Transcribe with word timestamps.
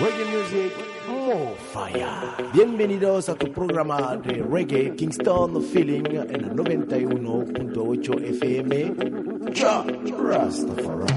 Reggae 0.00 0.24
Music 0.24 0.72
More 1.08 1.54
Fire. 1.72 2.50
Bienvenidos 2.52 3.28
a 3.28 3.34
tu 3.34 3.52
programa 3.52 4.16
de 4.16 4.42
reggae 4.42 4.94
Kingston 4.96 5.62
Feeling 5.62 6.06
en 6.06 6.30
el 6.34 6.50
91.8 6.52 8.24
FM. 8.24 8.94
Rastafari. 10.18 11.12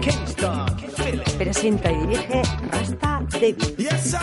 Kingston 0.00 0.78
Feeling. 0.96 1.38
Presenta 1.38 1.90
y 1.90 2.06
dirige 2.06 2.42
Rasta 2.70 3.22
David. 3.32 3.56
Yes, 3.76 4.10
sir. 4.10 4.18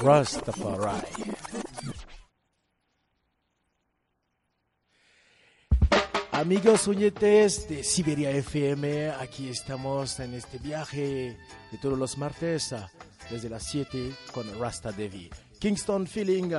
Rastafari. 0.00 1.37
Amigos 6.38 6.86
uñetes 6.86 7.68
de 7.68 7.82
Siberia 7.82 8.30
FM, 8.30 9.10
aquí 9.10 9.48
estamos 9.48 10.20
en 10.20 10.34
este 10.34 10.58
viaje 10.58 11.36
de 11.72 11.78
todos 11.82 11.98
los 11.98 12.16
martes 12.16 12.72
desde 13.28 13.48
las 13.48 13.64
7 13.64 14.12
con 14.32 14.46
Rasta 14.56 14.92
Devi. 14.92 15.28
Kingston 15.58 16.06
Feeling, 16.06 16.50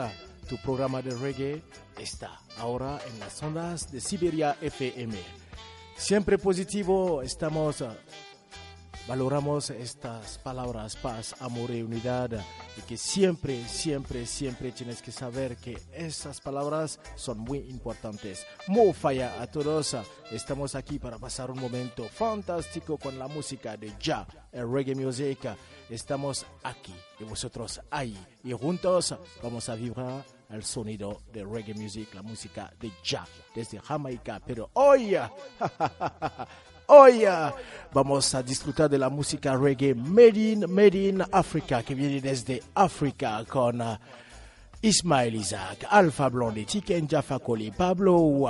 tu 0.49 0.57
programa 0.57 1.01
de 1.01 1.11
reggae, 1.11 1.61
está 1.97 2.41
ahora 2.57 2.99
en 3.07 3.21
las 3.21 3.41
ondas 3.41 3.89
de 3.89 4.01
Siberia 4.01 4.57
FM. 4.59 5.17
Siempre 5.95 6.37
positivo, 6.37 7.21
estamos 7.21 7.81
valoramos 9.09 9.71
estas 9.71 10.37
palabras, 10.37 10.95
paz, 10.95 11.35
amor 11.39 11.71
y 11.71 11.81
unidad, 11.81 12.29
y 12.77 12.81
que 12.81 12.95
siempre, 12.95 13.67
siempre, 13.67 14.27
siempre 14.27 14.71
tienes 14.71 15.01
que 15.01 15.11
saber 15.11 15.57
que 15.57 15.81
esas 15.91 16.39
palabras 16.39 16.99
son 17.15 17.39
muy 17.39 17.57
importantes. 17.57 18.45
Mo 18.67 18.93
falla 18.93 19.41
a 19.41 19.47
todos, 19.47 19.97
estamos 20.29 20.75
aquí 20.75 20.99
para 20.99 21.17
pasar 21.17 21.49
un 21.49 21.59
momento 21.59 22.03
fantástico 22.03 22.99
con 22.99 23.17
la 23.17 23.27
música 23.27 23.75
de 23.77 23.91
Ya, 23.99 24.27
el 24.51 24.71
reggae 24.71 24.93
music. 24.93 25.39
Estamos 25.89 26.45
aquí 26.61 26.93
y 27.19 27.23
vosotros 27.23 27.81
ahí, 27.89 28.15
y 28.43 28.51
juntos 28.51 29.15
vamos 29.41 29.69
a 29.69 29.75
vibrar 29.75 30.23
el 30.51 30.63
sonido 30.63 31.21
de 31.33 31.43
reggae 31.43 31.73
music, 31.73 32.13
la 32.13 32.21
música 32.21 32.71
de 32.79 32.91
Ya, 33.03 33.25
desde 33.55 33.79
Jamaica. 33.79 34.39
Pero 34.45 34.69
hoy, 34.73 35.15
Hoy 36.91 37.23
vamos 37.93 38.33
a 38.33 38.41
disfrutar 38.41 38.89
de 38.89 38.97
la 38.97 39.09
música 39.09 39.55
reggae 39.55 39.93
Made 39.93 40.39
in, 40.39 40.65
Made 40.67 40.97
in 40.97 41.23
Africa, 41.31 41.83
que 41.83 41.93
viene 41.93 42.19
desde 42.19 42.63
África 42.73 43.45
con 43.47 43.79
ah, 43.79 43.99
Ismael 44.81 45.35
Isaac, 45.35 45.85
Alfa 45.87 46.29
Blondie, 46.29 46.65
Tiken 46.65 47.07
Jaffa 47.07 47.37
Coli, 47.37 47.69
Pablo. 47.69 48.49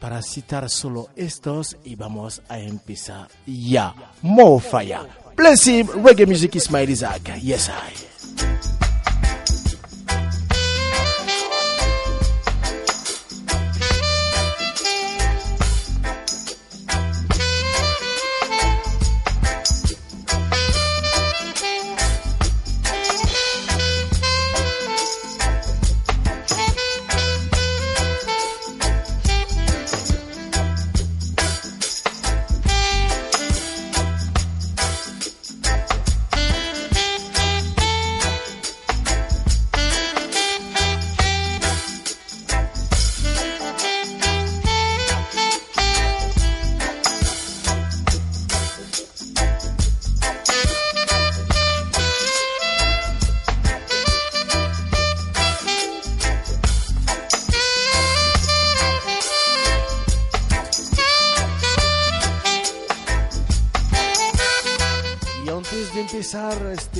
Para 0.00 0.22
citar 0.22 0.70
solo 0.70 1.10
estos 1.14 1.76
y 1.84 1.94
vamos 1.94 2.40
a 2.48 2.58
empezar 2.58 3.28
ya. 3.46 3.94
Fire. 4.22 5.00
Bless 5.36 5.66
him, 5.66 5.88
reggae 6.02 6.24
music 6.24 6.54
Ismael 6.54 6.88
Isaac. 6.88 7.38
Yes, 7.42 7.68
I. 7.68 8.75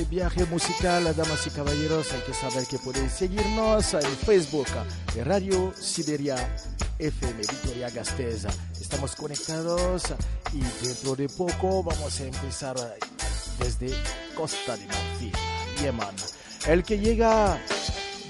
viaje 0.09 0.45
musical, 0.45 1.03
damas 1.15 1.45
y 1.47 1.49
caballeros, 1.49 2.11
hay 2.13 2.21
que 2.21 2.33
saber 2.33 2.65
que 2.65 2.79
podéis 2.79 3.11
seguirnos 3.11 3.93
en 3.93 4.17
Facebook 4.25 4.67
de 5.13 5.23
Radio 5.23 5.73
Siberia 5.79 6.35
FM 6.97 7.37
Victoria 7.37 7.89
Gasteza. 7.89 8.49
Estamos 8.79 9.15
conectados 9.15 10.03
y 10.53 10.61
dentro 10.85 11.15
de 11.15 11.27
poco 11.27 11.83
vamos 11.83 12.19
a 12.21 12.23
empezar 12.23 12.75
desde 13.59 13.93
Costa 14.35 14.77
de 14.77 14.85
Marfil, 14.85 15.33
Yemen. 15.81 16.15
El 16.67 16.83
que 16.83 16.99
llega, 16.99 17.59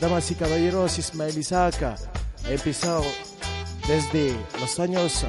damas 0.02 0.32
y 0.32 0.36
caballeros, 0.36 0.98
Ismael 0.98 1.38
Isaac, 1.38 1.82
ha 1.84 1.96
empezado 2.50 3.04
desde 3.88 4.36
los 4.60 4.80
años 4.80 5.26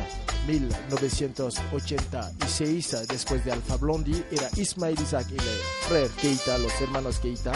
1986, 0.49 3.07
después 3.07 3.45
de 3.45 3.53
Alfa 3.53 3.77
Blondie, 3.77 4.25
era 4.31 4.49
Ismail 4.57 4.99
Isaac 4.99 5.27
y 5.31 5.35
el 5.35 5.43
Fred 5.87 6.11
Keita, 6.21 6.57
los 6.59 6.73
hermanos 6.81 7.19
Keita. 7.19 7.53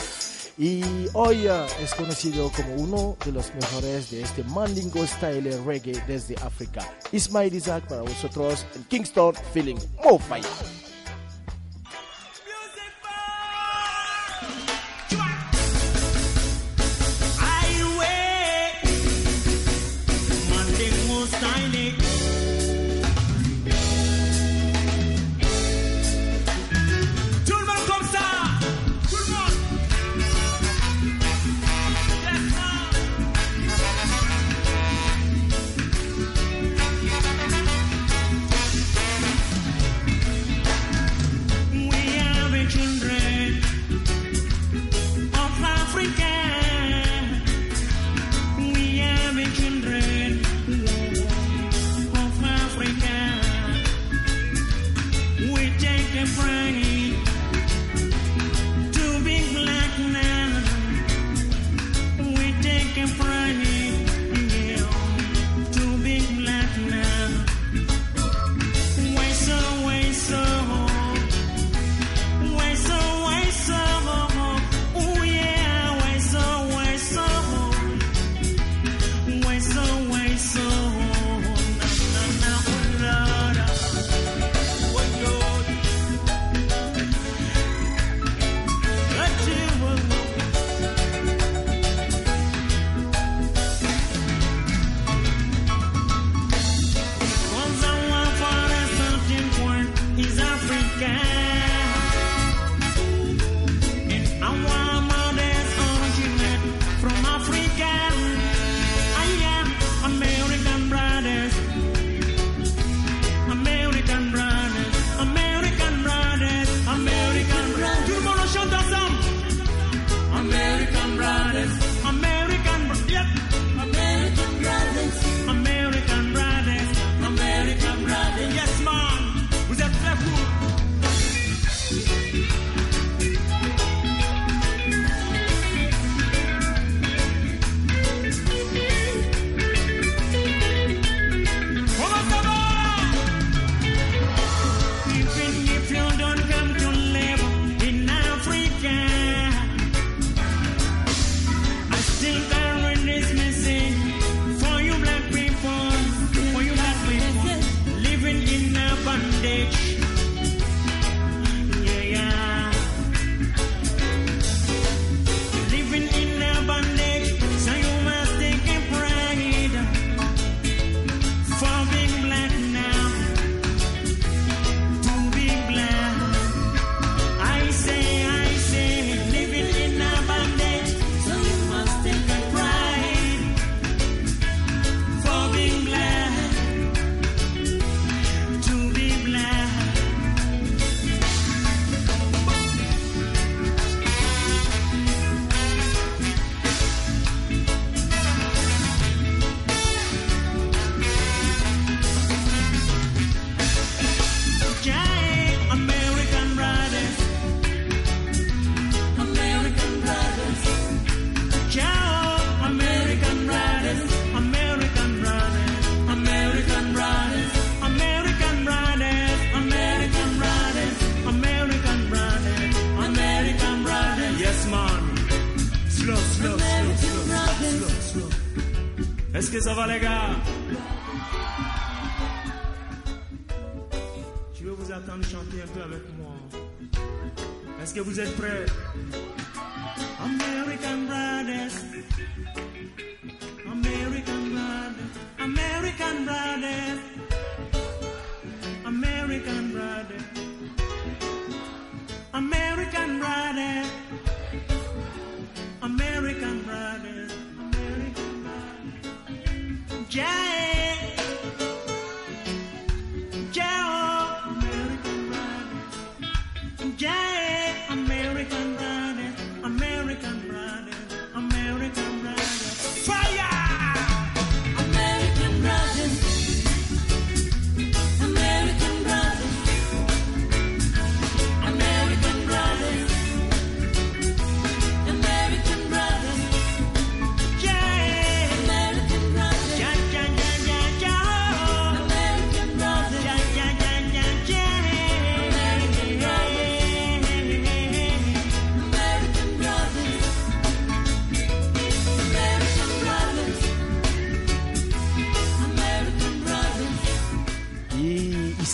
Y 0.58 0.82
hoy 1.14 1.46
ah, 1.46 1.66
es 1.80 1.94
conocido 1.94 2.52
como 2.54 2.74
uno 2.74 3.16
de 3.24 3.32
los 3.32 3.54
mejores 3.54 4.10
de 4.10 4.20
este 4.20 4.44
Mandingo 4.44 5.06
Style 5.06 5.58
Reggae 5.64 6.04
desde 6.06 6.34
África. 6.36 6.86
Ismail 7.12 7.54
Isaac 7.54 7.88
para 7.88 8.02
vosotros 8.02 8.66
en 8.74 8.84
Kingston 8.84 9.34
Feeling 9.54 9.78
More 10.04 10.22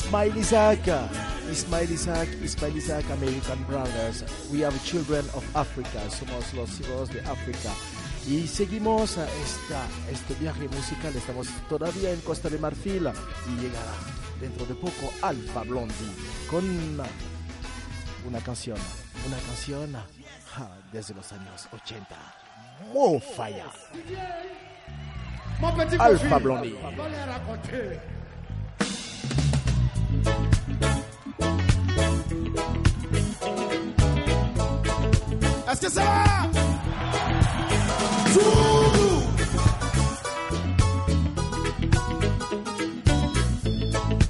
Ismail 0.09 0.39
Isaac, 0.39 0.81
Ismail 1.51 1.93
Isaac, 1.93 2.29
Ismail 2.43 2.77
Isaac, 2.79 3.05
American 3.11 3.63
Brothers. 3.65 4.25
We 4.51 4.65
are 4.65 4.73
children 4.83 5.27
of 5.35 5.45
Africa, 5.55 6.01
somos 6.09 6.55
los 6.55 6.81
hijos 6.81 7.13
de 7.13 7.21
África. 7.21 7.69
Y 8.27 8.47
seguimos 8.47 9.19
a 9.19 9.27
esta, 9.27 9.87
este 10.11 10.33
viaje 10.41 10.67
musical, 10.69 11.15
estamos 11.15 11.49
todavía 11.69 12.11
en 12.11 12.21
Costa 12.23 12.49
de 12.49 12.57
Marfil 12.57 13.03
y 13.03 13.61
llegará 13.61 13.93
dentro 14.41 14.65
de 14.65 14.75
poco 14.77 15.13
Alfa 15.21 15.63
Blondie 15.65 15.93
con 16.49 16.65
una 18.27 18.41
canción, 18.41 18.79
una 19.27 19.37
canción 19.37 19.93
ja, 20.55 20.71
desde 20.91 21.13
los 21.13 21.31
años 21.33 21.69
80. 21.71 22.17
Mo 22.95 23.21
falla. 23.21 23.67
Mon 25.61 25.77
petit 25.77 26.01
Alpha 26.01 26.31
Kofi, 26.31 26.45
Blondie. 26.45 26.79
Est-ce 35.81 35.87
que 35.87 35.93
ça 35.93 36.03
va 36.03 36.25
Zoulou 38.33 39.23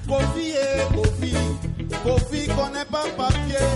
Kofi 0.06 0.50
et 0.50 0.94
Kofi, 0.94 1.34
Kofi 2.04 2.46
connaît 2.48 2.84
pas 2.84 3.04
papier. 3.16 3.66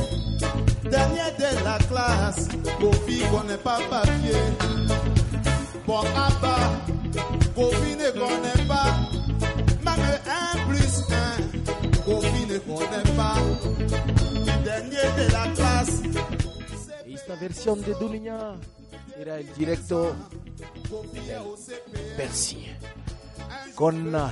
Dernier 0.90 1.30
de 1.38 1.64
la 1.64 1.78
classe, 1.78 2.48
Kofi 2.78 3.22
connaît 3.30 3.56
pas 3.56 3.78
papier. 3.88 4.42
Bon, 5.86 6.00
Abba, 6.00 6.56
Kofi 7.54 7.96
ne 7.96 8.10
connaît 8.10 8.66
pas. 8.68 8.92
Même 9.82 10.18
un 10.28 10.68
plus 10.68 10.94
un, 11.10 12.02
Kofi 12.04 12.46
ne 12.50 12.58
connaît 12.58 13.16
pas. 13.16 13.36
Dernier 14.62 15.08
de 15.16 15.32
la 15.32 15.46
classe, 15.54 16.02
esta 17.22 17.36
versión 17.36 17.80
de 17.82 17.94
Duliñá 17.94 18.56
era 19.16 19.38
el 19.38 19.54
directo 19.54 20.12
del 21.12 22.16
Percy 22.16 22.66
con 23.76 24.12
uh, 24.12 24.28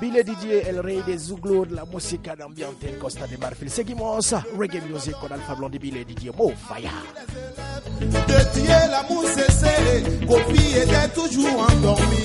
Billy 0.00 0.22
DJ, 0.22 0.70
el 0.70 0.82
rey 0.82 1.02
de 1.02 1.18
Zouglou 1.18 1.66
la 1.66 1.84
música 1.84 2.34
de 2.34 2.42
ambiente 2.42 2.88
en 2.88 2.98
Costa 2.98 3.26
de 3.26 3.36
Marfil. 3.36 3.68
Seguimos 3.68 4.32
uh, 4.32 4.40
Reggae 4.56 4.80
Music 4.80 5.14
con 5.20 5.30
Alfa 5.30 5.52
Blond 5.54 5.78
Billy 5.78 6.04
DJ 6.04 6.30
Mo 6.34 6.50
Faya. 6.50 6.92
De 8.00 8.60
Dieu, 8.60 8.90
l'amour 8.90 9.24
cessé, 9.26 10.26
Kofi 10.26 10.78
était 10.78 11.08
toujours 11.14 11.66
endormi. 11.70 12.24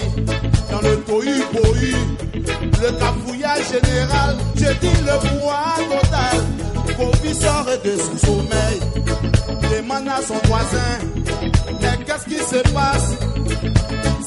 Dans 0.71 0.81
le 0.81 0.95
tohu-bohu, 1.03 1.95
le 2.33 2.97
cafouillage 2.97 3.71
général, 3.71 4.37
j'ai 4.55 4.73
dit 4.75 5.01
le 5.01 5.39
poids 5.39 5.75
total. 5.89 6.52
Kofi 6.97 7.33
sort 7.35 7.65
de 7.83 7.97
son 7.97 8.17
sommeil, 8.25 8.79
demande 9.71 10.07
à 10.07 10.21
son 10.21 10.39
voisin. 10.47 10.93
Mais 11.81 12.05
qu'est-ce 12.05 12.25
qui 12.25 12.37
se 12.37 12.61
passe? 12.73 13.17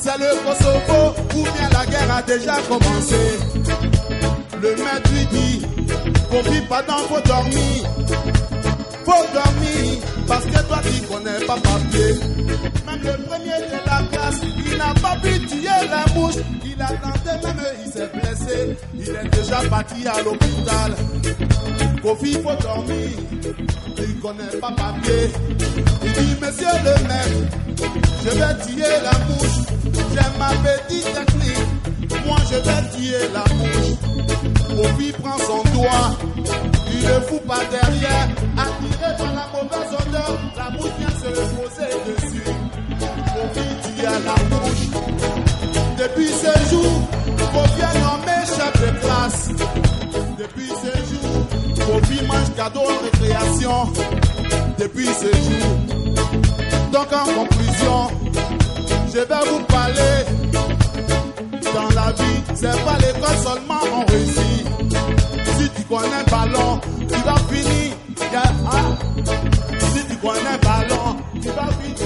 C'est 0.02 0.18
le 0.18 0.30
Kosovo 0.44 1.14
ou 1.37 1.42
bien 1.42 1.68
la 1.73 1.87
guerre 1.87 2.16
a 2.16 2.23
déjà 2.23 2.56
commencé? 2.68 3.38
Le 4.62 4.70
maître 4.70 5.11
lui 5.12 5.26
dit, 5.26 5.66
Kofi, 6.30 6.61
pardon, 6.68 6.94
faut 7.08 7.20
dormir 7.20 7.87
faut 9.06 9.26
dormir 9.32 10.02
parce 10.26 10.44
que 10.46 10.62
toi 10.66 10.80
tu 10.82 11.00
connais 11.06 11.46
pas 11.46 11.54
papier. 11.54 12.14
Même 12.87 13.02
le 13.02 13.25
premier 13.25 13.58
de 13.70 13.78
la 13.87 14.02
classe, 14.11 14.40
il 14.42 14.76
n'a 14.76 14.92
pas 14.94 15.16
pu 15.23 15.38
tuer 15.46 15.88
la 15.88 16.04
mouche. 16.14 16.35
Il 16.64 16.82
attendait 16.82 17.46
même, 17.46 17.64
il 17.85 17.92
s'est 17.92 18.11
blessé. 18.12 18.76
Il 18.94 19.08
est 19.08 19.28
déjà 19.30 19.61
parti 19.70 20.06
à 20.08 20.23
l'hôpital. 20.23 20.96
Kofi, 22.06 22.34
faut 22.34 22.54
dormir. 22.62 23.08
Il 23.98 24.20
connaît 24.20 24.60
pas 24.60 24.70
papier. 24.70 25.28
Il 26.04 26.12
dit, 26.12 26.36
monsieur 26.40 26.75
le 26.84 26.94
maître, 27.08 27.42
je 28.22 28.30
vais 28.30 28.54
tuer 28.64 28.94
la 29.02 29.18
mouche. 29.26 29.58
J'ai 30.12 30.38
ma 30.38 30.50
petite 30.62 31.12
technique. 31.12 32.25
Moi, 32.25 32.36
je 32.48 32.58
vais 32.58 32.82
tuer 32.94 33.25
la 33.34 33.44
mouche. 33.56 33.90
Kofi 34.76 35.12
prend 35.20 35.38
son 35.38 35.62
doigt, 35.75 36.16
il 36.92 37.08
le 37.08 37.20
fout 37.22 37.42
par 37.44 37.62
derrière, 37.70 38.28
attiré 38.56 39.16
par 39.18 39.32
la 39.34 39.46
mauvaise 39.52 39.92
odeur, 39.98 40.32
la 40.56 40.70
mouche 40.70 40.94
vient 41.00 41.16
se 41.18 41.30
poser 41.56 41.90
dessus. 42.06 42.50
Kofi 43.34 43.66
tue 43.82 44.06
à 44.06 44.10
la 44.12 44.36
mouche. 44.50 44.84
Depuis 45.98 46.28
ce 46.28 46.70
jour, 46.70 46.92
Kofi 47.52 47.80
est 47.80 47.98
nommé 48.00 48.36
chef 48.46 48.75
de 48.80 48.90
classe. 49.00 49.48
Depuis 50.38 50.68
ce 50.68 50.92
jour, 51.10 51.25
Kofi 52.06 52.22
mange 52.26 52.54
cadeau 52.56 52.80
en 52.80 53.02
récréation. 53.02 53.92
Depuis 54.78 55.06
ce 55.06 55.26
jour. 55.26 55.66
Donc 56.92 57.12
en 57.12 57.25
conclusion, 57.25 58.10
je 59.08 59.18
vais 59.18 59.50
vous 59.50 59.60
parler 59.64 60.25
dans 61.75 61.90
la 61.94 62.12
vie, 62.12 62.42
c'est 62.54 62.84
pas 62.84 62.98
l'école 62.98 63.36
seulement 63.42 63.82
on 63.92 64.04
réussit. 64.10 64.66
Si 65.58 65.70
tu 65.70 65.82
connais 65.82 66.25
ballon, 66.30 66.80
tu 67.00 67.18
vas 67.25 67.38
finir. 67.50 67.92
Hein? 68.34 68.98
Si 69.92 70.06
tu 70.06 70.16
connais 70.16 70.58
ballon, 70.62 71.16
tu 71.40 71.48
vas 71.48 71.70
finir. 71.80 71.96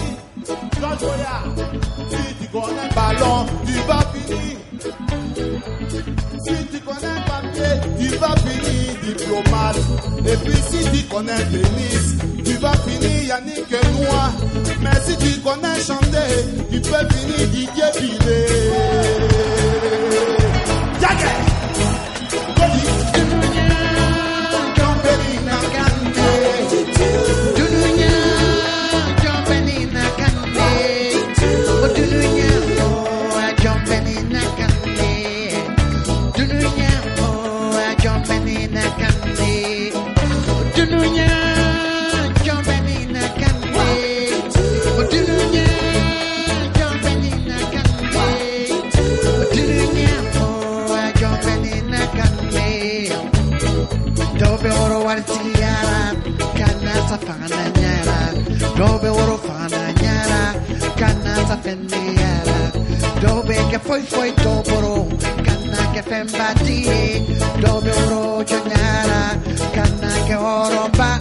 Si 2.10 2.34
tu 2.40 2.46
connais 2.48 2.88
ballon, 2.94 3.46
tu 3.66 3.74
vas 3.86 4.04
finir. 4.14 4.56
diplomate, 9.14 9.76
APC 10.20 10.90
qui 10.92 11.04
connaît 11.04 11.44
Denise, 11.46 12.16
tu 12.44 12.52
vas 12.58 12.72
finir 12.74 13.22
Yannick 13.24 13.70
et 13.70 13.86
moi. 13.96 14.30
Mais 14.80 15.00
si 15.04 15.16
tu 15.16 15.40
connais 15.40 15.80
Chandé, 15.80 16.26
tu 16.70 16.80
peux 16.80 17.14
finir 17.14 17.48
Didier 17.48 17.90
Pilé. 17.98 18.46
Yeah, 21.00 21.12
yeah. 21.18 21.49
poi 63.90 64.02
poi 64.02 64.32
toporo 64.34 65.08
canna 65.42 65.90
che 65.90 66.02
fembati 66.02 67.26
dove 67.58 67.90
oro 67.90 68.44
giornara 68.44 69.36
canna 69.72 70.12
che 70.26 70.34
oro 70.36 70.88
ba 70.94 71.18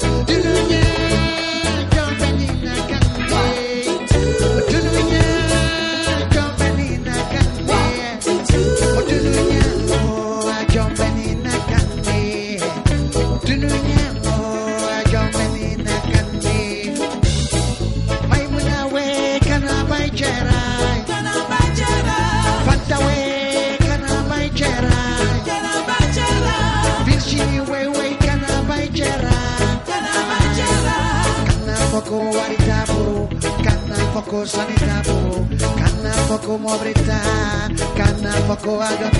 Coado 38.61 39.18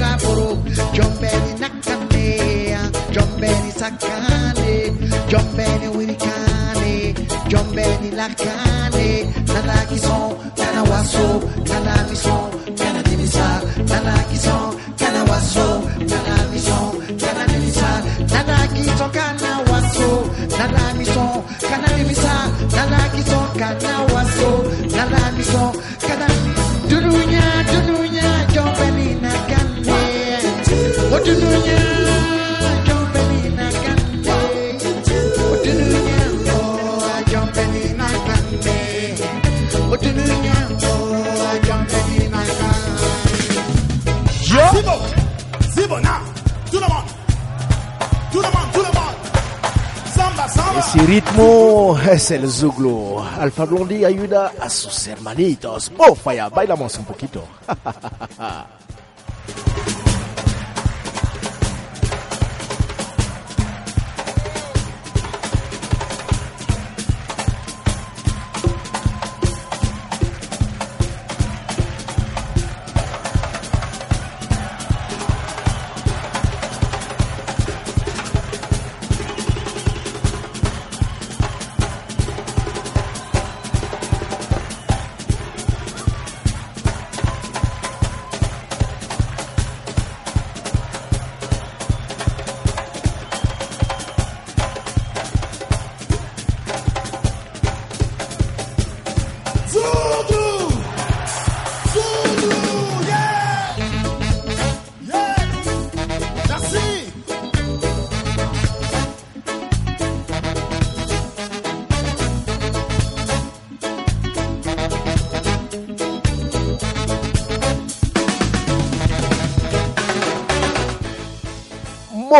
el 52.32 52.50
Zuglu. 52.50 53.20
Alfa 53.20 53.66
Blondie 53.66 54.06
ayuda 54.06 54.54
a 54.60 54.70
sus 54.70 55.08
hermanitos. 55.08 55.92
Falla, 56.22 56.50
bailamos 56.50 56.98
un 56.98 57.06
poquito. 57.06 57.44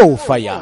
Mo 0.02 0.16
Fire. 0.16 0.62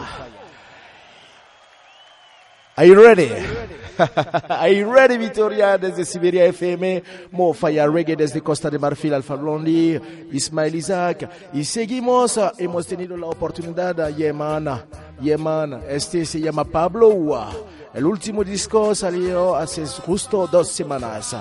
Are 2.75 2.86
you 2.86 2.96
ready? 2.96 3.29
Are 4.50 4.70
you 4.70 4.91
ready, 4.91 5.17
Victoria? 5.17 5.77
Desde 5.77 6.06
Siberia 6.06 6.46
FM, 6.46 7.03
Mo 7.32 7.53
Fire 7.53 7.88
Reggae 7.91 8.15
desde 8.15 8.41
Costa 8.41 8.70
de 8.72 8.79
Marfil, 8.79 9.13
Alfa 9.13 9.36
Blondie, 9.36 10.01
Ismael 10.32 10.74
Isaac. 10.74 11.29
Y 11.53 11.63
seguimos, 11.65 12.39
ah, 12.39 12.51
hemos 12.58 12.88
tenido 12.88 13.15
la 13.15 13.27
oportunidad, 13.27 14.00
ah, 14.01 14.10
Yeman, 14.10 14.86
Yeman, 15.22 15.84
este 15.88 16.25
se 16.25 16.39
llama 16.39 16.63
Pablo. 16.63 17.51
El 17.94 18.06
último 18.06 18.44
disco 18.44 18.96
salió 18.96 19.56
hace 19.56 19.86
justo 19.86 20.48
dos 20.48 20.70
semanas. 20.70 21.36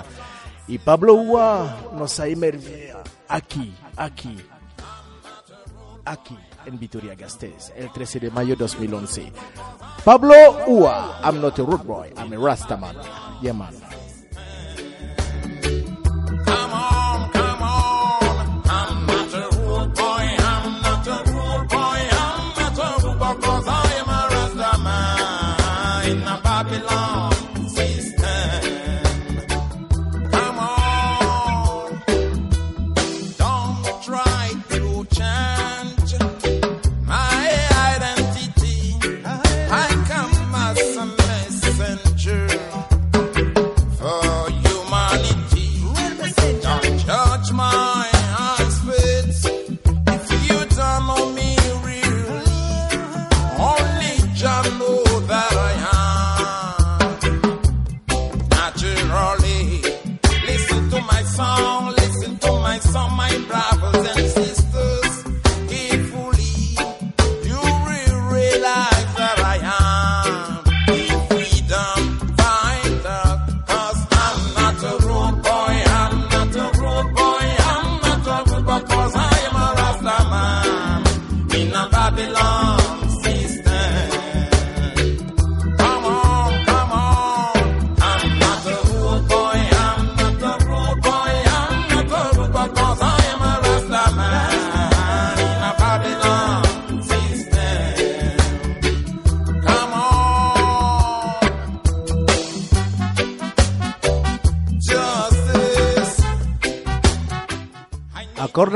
Y 0.67 0.77
Pablo 0.77 1.15
Ua 1.15 1.91
nos 1.97 2.19
ha 2.19 2.27
emergido 2.27 3.01
aquí, 3.27 3.73
aquí, 3.95 4.37
aquí 6.05 6.37
en 6.67 6.77
Vitoria 6.77 7.15
Gasteiz 7.15 7.71
el 7.75 7.91
13 7.91 8.19
de 8.19 8.31
mayo 8.31 8.55
2011. 8.55 9.31
Pablo 10.03 10.35
Ua, 10.67 11.19
I'm 11.23 11.41
not 11.41 11.57
a 11.59 11.63
rude 11.63 11.83
boy, 11.83 12.13
I'm 12.17 12.33
a 12.33 12.37
Rastaman. 12.37 12.95
Yeah, 13.41 13.53
man. 13.53 13.73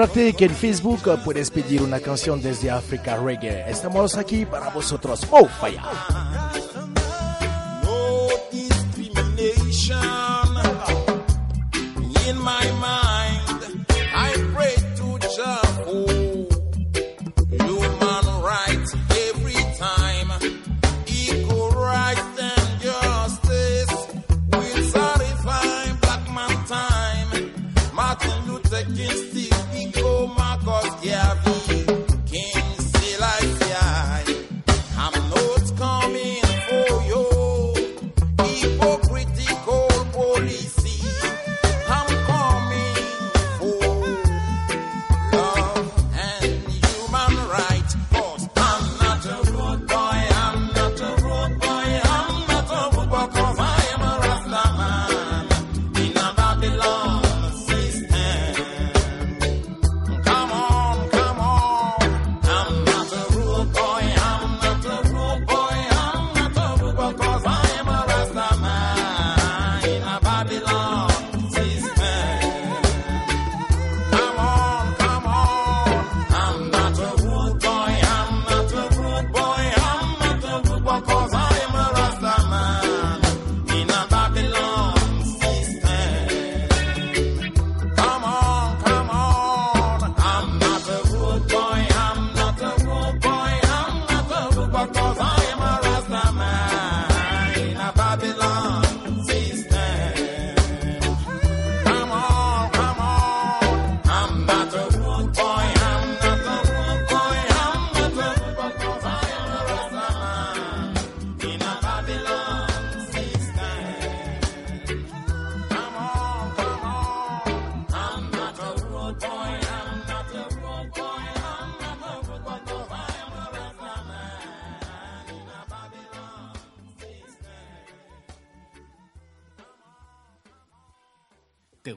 Que 0.09 0.45
en 0.45 0.55
Facebook 0.55 1.01
uh, 1.05 1.23
puedes 1.23 1.51
pedir 1.51 1.83
una 1.83 1.99
canción 1.99 2.41
desde 2.41 2.71
África 2.71 3.17
Reggae. 3.17 3.69
Estamos 3.69 4.17
aquí 4.17 4.47
para 4.47 4.69
vosotros. 4.69 5.21
¡Oh, 5.29 5.45
fire! 5.45 5.79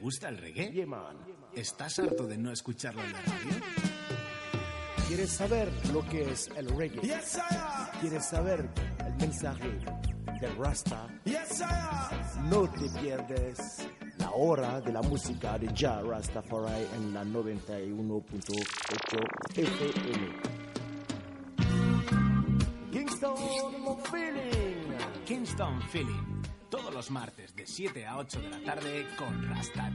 Gusta 0.05 0.29
el 0.29 0.37
reggae? 0.37 0.71
Yeah, 0.71 0.87
man. 0.87 1.17
¿Estás 1.55 1.99
harto 1.99 2.27
de 2.27 2.37
no 2.37 2.53
escucharlo 2.53 3.03
en 3.03 3.11
la 3.11 3.23
radio? 3.23 3.55
¿Quieres 5.09 5.31
saber 5.31 5.73
lo 5.95 6.07
que 6.07 6.31
es 6.31 6.51
el 6.55 6.69
reggae? 6.77 7.01
Yes. 7.01 7.39
¿Quieres 8.03 8.27
saber 8.27 8.69
el 8.99 9.15
mensaje 9.15 9.79
del 10.43 10.57
Rasta? 10.59 11.09
Yes. 11.25 11.63
No 12.51 12.71
te 12.71 12.91
pierdes 13.01 13.89
la 14.19 14.31
hora 14.33 14.79
de 14.83 14.93
la 14.93 15.01
música 15.01 15.59
de 15.59 15.73
Ja 15.75 16.03
Rastafari 16.03 16.87
en 16.97 17.15
la 17.15 17.25
91.8 17.25 19.57
FM. 19.57 20.33
Kingston 22.93 23.37
Feeling. 24.11 24.99
Kingston 25.25 25.81
Feeling. 25.89 26.44
Todos 26.77 26.93
los 26.93 27.11
martes 27.13 27.55
de 27.55 27.69
7 27.69 28.05
a 28.05 28.19
8 28.19 28.41
de 28.41 28.51
la 28.51 28.59
tarde 28.65 29.07
con 29.17 29.49
Rasta 29.49 29.93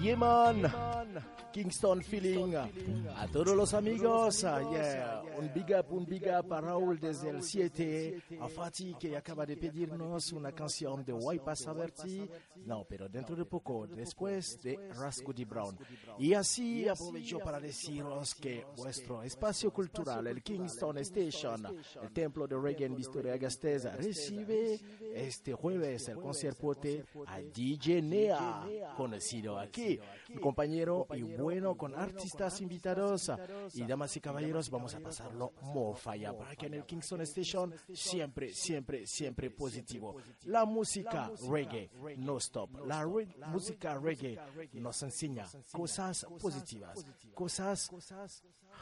Devi. 0.00 0.60
Yeah. 0.60 1.38
Kingston 1.52 2.02
Feeling. 2.02 2.54
A 2.54 3.26
todos 3.32 3.56
los 3.56 3.72
amigos, 3.74 4.44
ah, 4.44 4.60
yeah. 4.70 5.22
un 5.38 5.50
big 5.52 5.74
up, 5.74 5.86
un 5.90 6.04
big 6.04 6.24
up 6.28 6.52
a 6.52 6.60
Raúl 6.60 6.98
desde 7.00 7.30
el 7.30 7.42
7, 7.42 8.22
a 8.40 8.48
Fati 8.48 8.94
que 8.94 9.16
acaba 9.16 9.46
de 9.46 9.56
pedirnos 9.56 10.32
una 10.32 10.52
canción 10.52 11.04
de 11.04 11.12
Waipa 11.12 11.56
Saberti. 11.56 12.28
No, 12.64 12.84
pero 12.88 13.08
dentro 13.08 13.34
de 13.34 13.44
poco, 13.44 13.86
después 13.86 14.62
de 14.62 14.78
Rascody 14.98 15.44
Brown. 15.44 15.76
Y 16.18 16.34
así 16.34 16.86
aprovecho 16.86 17.38
para 17.38 17.58
deciros 17.58 18.34
que 18.34 18.66
vuestro 18.76 19.22
espacio 19.22 19.72
cultural, 19.72 20.26
el 20.26 20.42
Kingston 20.42 20.98
Station, 20.98 21.66
el 22.02 22.12
templo 22.12 22.46
de 22.46 22.56
reggae 22.56 22.86
en 22.86 22.94
Victoria 22.94 23.36
Gasteza, 23.36 23.96
recibe 23.96 24.78
este 25.14 25.54
jueves 25.54 26.08
el 26.08 26.18
conciertote 26.18 27.04
a 27.26 27.40
DJ 27.40 28.02
Nea, 28.02 28.94
conocido 28.96 29.58
aquí, 29.58 29.87
un 30.34 30.40
compañero 30.40 31.06
y 31.14 31.22
bueno 31.22 31.76
con 31.76 31.94
artistas 31.94 32.60
invitados. 32.60 33.30
Y 33.74 33.84
damas 33.84 34.16
y 34.16 34.20
caballeros, 34.20 34.70
vamos 34.70 34.94
a 34.94 35.00
pasarlo 35.00 35.52
mofaya 35.62 36.32
para 36.36 36.54
que 36.56 36.66
en 36.66 36.74
el 36.74 36.84
Kingston 36.84 37.20
Station 37.22 37.74
siempre, 37.92 38.52
siempre, 38.52 39.06
siempre 39.06 39.50
positivo. 39.50 40.16
La 40.44 40.64
música 40.64 41.30
reggae 41.50 41.90
no 42.16 42.36
stop. 42.38 42.84
La 42.86 43.04
re- 43.04 43.28
música 43.48 43.98
reggae 43.98 44.38
nos 44.74 45.02
enseña 45.02 45.46
cosas 45.72 46.26
positivas, 46.40 47.04
cosas 47.34 47.90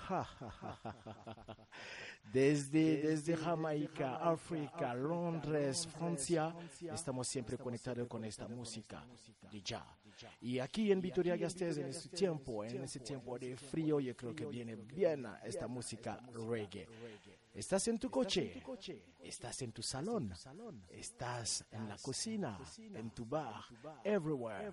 Desde, 2.33 3.03
desde 3.03 3.37
Jamaica, 3.37 4.17
África, 4.17 4.93
Londres, 4.95 5.87
Francia, 5.87 6.55
estamos 6.93 7.29
siempre 7.29 7.57
conectados 7.57 8.09
con 8.09 8.25
esta 8.25 8.49
música 8.49 9.07
de 9.51 9.63
ya. 9.63 9.87
Y 10.41 10.59
aquí 10.59 10.91
en 10.91 11.01
Vitoria 11.01 11.37
Gasteiz, 11.37 11.77
en 11.79 11.87
este 11.87 12.09
tiempo, 12.09 12.65
en 12.65 12.83
ese 12.83 13.01
tiempo 13.01 13.39
de 13.39 13.57
frío, 13.57 14.01
yo 14.01 14.17
creo 14.17 14.35
que 14.35 14.47
viene 14.47 14.75
bien 14.75 15.27
esta 15.45 15.69
música 15.69 16.19
reggae. 16.49 16.89
Estás 17.55 17.89
en 17.89 17.99
tu 17.99 18.11
coche, 18.11 18.63
estás 19.23 19.63
en 19.63 19.73
tu 19.73 19.83
salón, 19.83 20.35
estás 20.91 21.65
en 21.71 21.89
la 21.89 21.97
cocina, 21.97 22.59
en 22.95 23.11
tu 23.11 23.25
bar, 23.25 23.65
everywhere. 24.05 24.73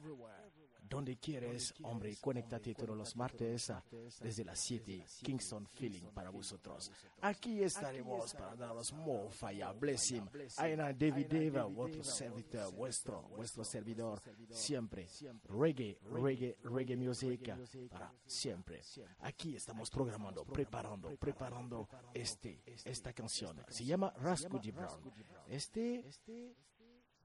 Donde 0.94 1.18
quieres, 1.18 1.74
hombre, 1.82 2.16
conéctate 2.22 2.76
todos 2.76 2.96
los 2.96 3.16
martes 3.16 3.74
desde 4.22 4.46
las 4.46 4.60
7, 4.60 5.04
Kingston 5.24 5.66
Feeling 5.66 6.12
para 6.14 6.30
vosotros. 6.30 6.92
Aquí 7.20 7.64
estaremos 7.64 8.32
para 8.36 8.56
daros 8.56 8.94
more 8.94 9.28
fire, 9.32 9.74
blessing. 9.74 10.30
Aina 10.58 10.94
David 10.94 11.26
Deva, 11.26 11.64
vuestro 11.66 12.04
servitor, 12.04 12.72
vuestro, 12.76 13.24
vuestro 13.36 13.66
servidor, 13.66 14.22
siempre. 14.52 15.08
Reggae, 15.46 15.98
reggae, 16.12 16.58
reggae 16.64 16.96
music 16.96 17.56
para 17.90 18.14
siempre. 18.28 18.80
Aquí 19.22 19.56
estamos 19.56 19.90
programando, 19.90 20.46
preparando, 20.46 21.10
preparando 21.18 21.90
este, 22.14 22.62
esta 22.86 23.14
canción. 23.14 23.66
Se 23.68 23.84
llama 23.84 24.14
Rascody 24.18 24.70
Brown. 24.70 25.12
Este 25.48 26.06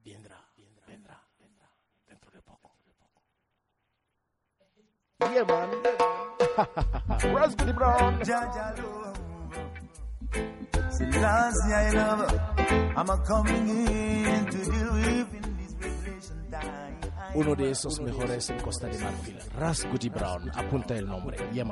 vendrá, 0.03 0.43
vendrá, 0.87 1.23
vendrá 1.39 1.71
dentro 2.07 2.31
de 2.31 2.41
poco. 2.41 2.79
Yeah, 5.21 5.43
man. 5.49 5.69
Raspberry 7.35 7.73
Brown. 7.73 8.21
Jaja 8.21 8.79
love. 8.79 9.19
Selassie 10.93 11.73
I 11.75 11.91
love. 11.91 12.41
I'm 12.97 13.11
a 13.11 13.19
coming 13.27 13.69
in 13.69 14.47
to 14.47 14.59
deal 14.59 14.93
with 14.93 15.35
in 15.35 15.57
this 15.59 15.75
revelation 15.81 16.47
time. 16.53 17.35
Uno 17.35 17.57
de 17.57 17.71
esos 17.71 17.99
mejores 18.01 18.49
en 18.51 18.61
Costa 18.61 18.87
de 18.87 18.99
Marfil, 19.01 19.39
Rascody 19.59 20.09
Brown. 20.09 20.51
Apunta 20.55 20.95
el 20.95 21.09
nombre. 21.09 21.37
Yeah, 21.53 21.65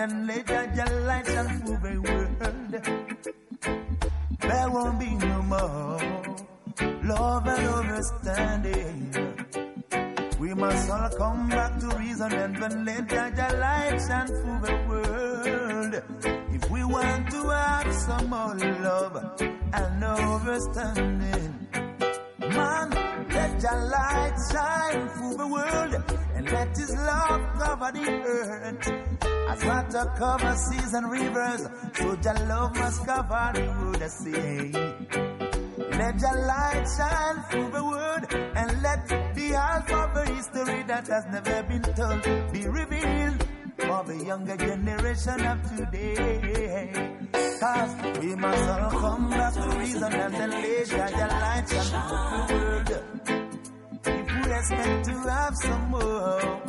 and 0.00 0.26
let 0.26 0.48
your 0.48 1.00
light 1.06 1.26
shine 1.26 1.60
through 1.62 1.78
the 1.78 2.00
world. 2.02 2.72
There 4.40 4.70
won't 4.70 4.98
be 5.00 5.10
no 5.14 5.42
more 5.42 5.98
love 7.04 7.46
and 7.46 7.66
understanding. 7.68 9.12
We 10.38 10.54
must 10.54 10.90
all 10.90 11.10
come 11.10 11.48
back 11.48 11.78
to 11.80 11.86
reason 11.98 12.32
and 12.32 12.56
then 12.56 12.84
let 12.84 13.10
your 13.10 13.52
light 13.60 13.98
shine 14.06 14.26
through 14.26 14.60
the 14.66 14.76
world. 14.88 16.02
If 16.54 16.70
we 16.70 16.84
want 16.84 17.30
to 17.30 17.48
have 17.50 17.92
some 17.94 18.30
more 18.30 18.54
love 18.54 19.16
and 19.72 20.04
understanding, 20.04 21.68
man, 22.40 23.07
let 23.38 23.62
your 23.62 23.80
light 23.94 24.36
shine 24.50 25.08
through 25.14 25.36
the 25.42 25.46
world 25.46 25.92
and 26.34 26.44
let 26.50 26.76
His 26.76 26.92
love 27.10 27.42
cover 27.60 27.90
the 27.98 28.06
earth. 28.34 28.86
As 29.50 29.64
water 29.64 30.04
covers 30.18 30.60
seas 30.68 30.92
and 30.94 31.10
rivers, 31.10 31.62
so 31.98 32.06
your 32.24 32.38
love 32.52 32.76
must 32.76 33.06
cover 33.06 33.44
the 33.54 33.64
world. 33.78 34.02
I 34.02 34.08
say, 34.08 34.72
let 35.98 36.14
your 36.24 36.38
light 36.52 36.86
shine 36.96 37.38
through 37.50 37.70
the 37.78 37.84
world 37.92 38.24
and 38.60 38.82
let 38.82 39.00
the 39.08 39.48
half 39.60 39.90
of 40.00 40.08
the 40.16 40.24
history 40.34 40.82
that 40.90 41.06
has 41.06 41.24
never 41.36 41.62
been 41.70 41.82
told 41.98 42.22
be 42.52 42.66
revealed 42.66 43.17
for 43.98 44.12
the 44.12 44.24
younger 44.24 44.56
generation 44.56 45.44
of 45.46 45.76
today. 45.76 46.90
Cause 47.60 47.94
we 48.20 48.34
must 48.36 48.68
all 48.68 48.90
come 48.90 49.30
back 49.30 49.52
to 49.54 49.78
reason 49.78 50.12
and 50.12 50.34
then 50.34 50.50
let 50.50 50.90
your 50.90 51.28
light 51.28 51.64
through 51.68 51.90
the 51.90 52.02
world. 52.54 52.90
If 54.06 54.46
we 54.46 54.52
expect 54.52 55.04
to 55.06 55.14
have 55.30 55.54
some 55.56 55.90
more 55.90 56.60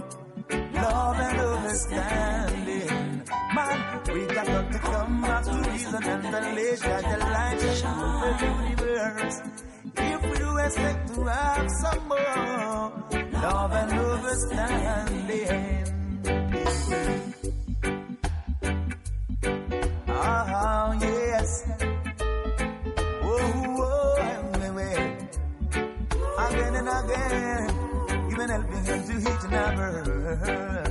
love 0.73 1.19
and 1.19 1.39
understanding, 1.39 3.23
man, 3.53 4.01
we 4.13 4.25
got 4.25 4.45
to 4.71 4.79
come 4.79 5.21
back 5.21 5.43
to 5.43 5.69
reason 5.71 6.03
and 6.03 6.23
then 6.33 6.55
let 6.55 6.83
your 6.83 7.19
light 7.19 7.59
through 7.59 7.79
the 8.23 8.45
universe. 8.69 9.37
If 9.97 10.21
we 10.23 10.63
expect 10.63 11.13
to 11.13 11.23
have 11.25 11.67
some 11.81 12.07
more 12.07 12.91
love 13.33 13.71
and 13.71 13.91
understanding. 13.91 15.88
Oh, 20.11 20.97
yes. 20.99 21.63
Oh, 23.21 23.75
oh, 23.77 24.49
baby. 24.53 24.89
Again 26.39 26.75
and 26.75 26.89
again, 26.89 27.69
even 28.31 28.49
helping 28.49 28.83
him 28.85 28.99
to 29.05 29.13
hit 29.13 29.43
another. 29.43 30.88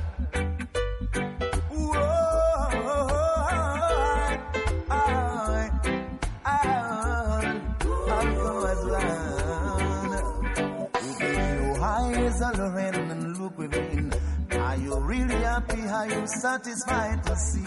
Are 15.91 16.07
you 16.07 16.27
satisfied 16.27 17.25
to 17.25 17.35
see 17.37 17.65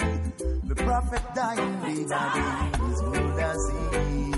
the 0.63 0.75
prophet 0.75 1.23
dying 1.33 1.79
day 1.81 2.05
by? 2.05 2.71
As 2.91 3.01
good 3.01 3.39
as 3.39 3.71
he. 3.71 4.31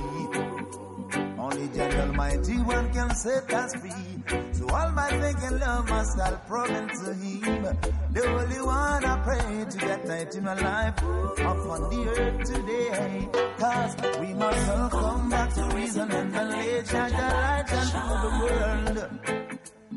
Only 1.37 1.67
the 1.67 2.01
Almighty 2.01 2.57
One 2.59 2.93
can 2.93 3.13
set 3.13 3.53
us 3.53 3.75
free. 3.75 4.53
So 4.53 4.69
all 4.69 4.91
my 4.91 5.09
thinking 5.09 5.59
love 5.59 5.89
must 5.89 6.17
all 6.17 6.37
proven 6.47 6.87
to 6.87 7.13
Him. 7.13 7.77
The 8.13 8.25
only 8.25 8.61
one 8.61 9.03
I 9.03 9.19
pray 9.21 9.65
to 9.69 9.77
get 9.77 10.07
right 10.07 10.33
in 10.33 10.43
my 10.45 10.53
life 10.53 10.97
upon 11.39 11.81
the 11.89 12.01
earth 12.07 12.53
today. 12.53 13.27
Cause 13.57 13.95
we 14.21 14.33
must 14.33 14.69
all 14.69 14.89
come 14.89 15.29
back 15.29 15.53
to 15.55 15.63
reason 15.75 16.09
and 16.09 16.31
knowledge 16.31 16.93
and 16.93 17.13
the 17.13 17.27
light 17.37 17.71
and 17.73 17.89
the 18.23 18.31
world. 18.39 18.97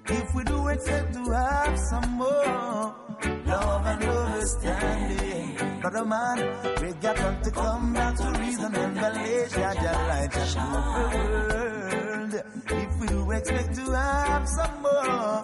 If 0.09 0.35
we 0.35 0.42
do 0.42 0.68
expect 0.68 1.12
to 1.14 1.31
have 1.31 1.79
some 1.90 2.11
more 2.12 3.06
love 3.46 3.87
and 3.87 4.05
understanding, 4.05 5.81
brother 5.81 6.05
man, 6.05 6.38
we 6.83 6.92
got 7.00 7.44
to 7.44 7.50
come 7.50 7.92
back 7.92 8.16
to 8.16 8.31
reason 8.40 8.74
and 8.74 8.94
knowledge 8.94 9.55
and 9.55 9.79
the 9.79 9.92
light 10.09 10.37
and 10.37 10.50
the 10.57 10.70
world. 10.92 12.35
If 12.68 13.00
we 13.00 13.07
expect 13.37 13.74
to 13.74 13.92
have 13.92 14.48
some 14.48 14.83
more 14.83 15.42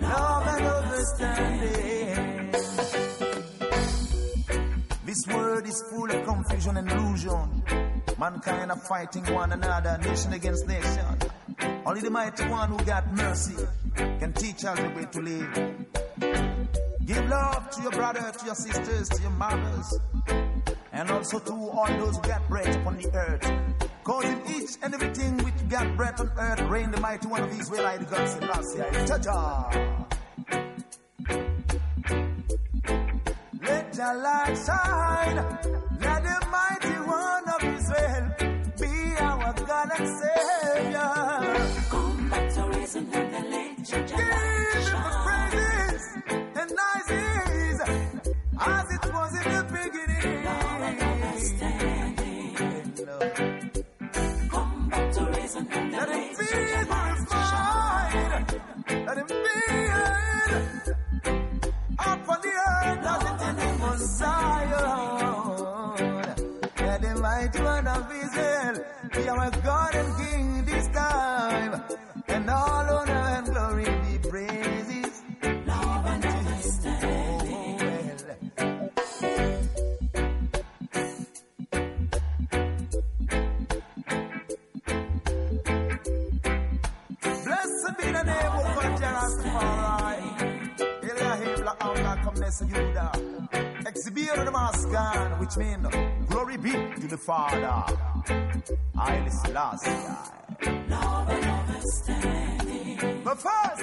love 0.00 0.46
and 0.46 0.66
understanding. 0.66 2.52
This 5.04 5.26
world 5.28 5.66
is 5.66 5.82
full 5.90 6.10
of 6.10 6.24
confusion 6.24 6.76
and 6.76 6.90
illusion. 6.90 7.62
Mankind 8.18 8.70
are 8.70 8.78
fighting 8.78 9.26
one 9.32 9.52
another, 9.52 9.98
nation 10.02 10.32
against 10.32 10.66
nation. 10.66 11.18
Only 11.84 12.00
the 12.00 12.10
mighty 12.10 12.46
one 12.48 12.70
who 12.70 12.84
got 12.84 13.12
mercy 13.12 13.66
can 13.96 14.32
teach 14.32 14.64
us 14.64 14.78
the 14.78 14.88
way 14.90 15.06
to 15.10 15.20
live. 15.20 16.91
Give 17.04 17.28
love 17.28 17.68
to 17.70 17.82
your 17.82 17.90
brother, 17.90 18.32
to 18.38 18.46
your 18.46 18.54
sisters, 18.54 19.08
to 19.08 19.22
your 19.22 19.32
mothers, 19.32 19.98
and 20.92 21.10
also 21.10 21.38
to 21.40 21.52
all 21.52 21.86
those 21.98 22.16
who 22.16 22.22
got 22.22 22.48
breath 22.48 22.76
upon 22.76 22.96
the 22.98 23.12
earth. 23.14 23.52
Cause 24.04 24.24
in 24.24 24.40
each 24.48 24.70
and 24.82 24.94
everything 24.94 25.36
which 25.38 25.68
got 25.68 25.96
breath 25.96 26.20
on 26.20 26.30
earth, 26.38 26.60
reign 26.62 26.90
the 26.92 27.00
mighty 27.00 27.26
one 27.26 27.42
of 27.42 27.58
Israel, 27.58 27.98
the 27.98 28.04
God 28.04 28.28
Selassie. 28.28 29.06
Cha-cha! 29.06 30.06
Let 33.62 33.96
your 33.96 34.14
light 34.22 34.58
shine. 34.66 35.36
Let 36.00 36.22
the 36.22 36.46
mighty 36.50 36.96
one 37.00 37.48
of 37.48 37.62
Israel 37.78 38.24
be 38.80 39.16
our 39.18 39.52
God 39.66 39.90
and 39.98 40.08
Savior. 40.20 41.12
Come 41.90 42.30
back 42.30 42.54
to 42.54 42.62
reason 42.78 43.08
and 43.12 43.34
the 43.34 43.40
legend. 43.50 44.71
Father, 97.26 97.84
i 98.26 99.10
Haile 99.12 99.30
Selassie. 99.30 99.90
Love 100.88 101.28
and 101.28 101.44
understanding. 101.44 103.22
But 103.22 103.38
first, 103.38 103.82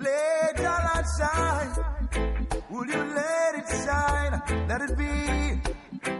let 0.00 0.58
your 0.58 0.80
light 0.88 1.06
shine. 1.18 1.70
Will 2.68 2.86
you 2.86 3.02
let 3.14 3.54
it 3.60 3.68
shine? 3.84 4.34
Let 4.68 4.80
it 4.82 4.96
be 4.98 5.14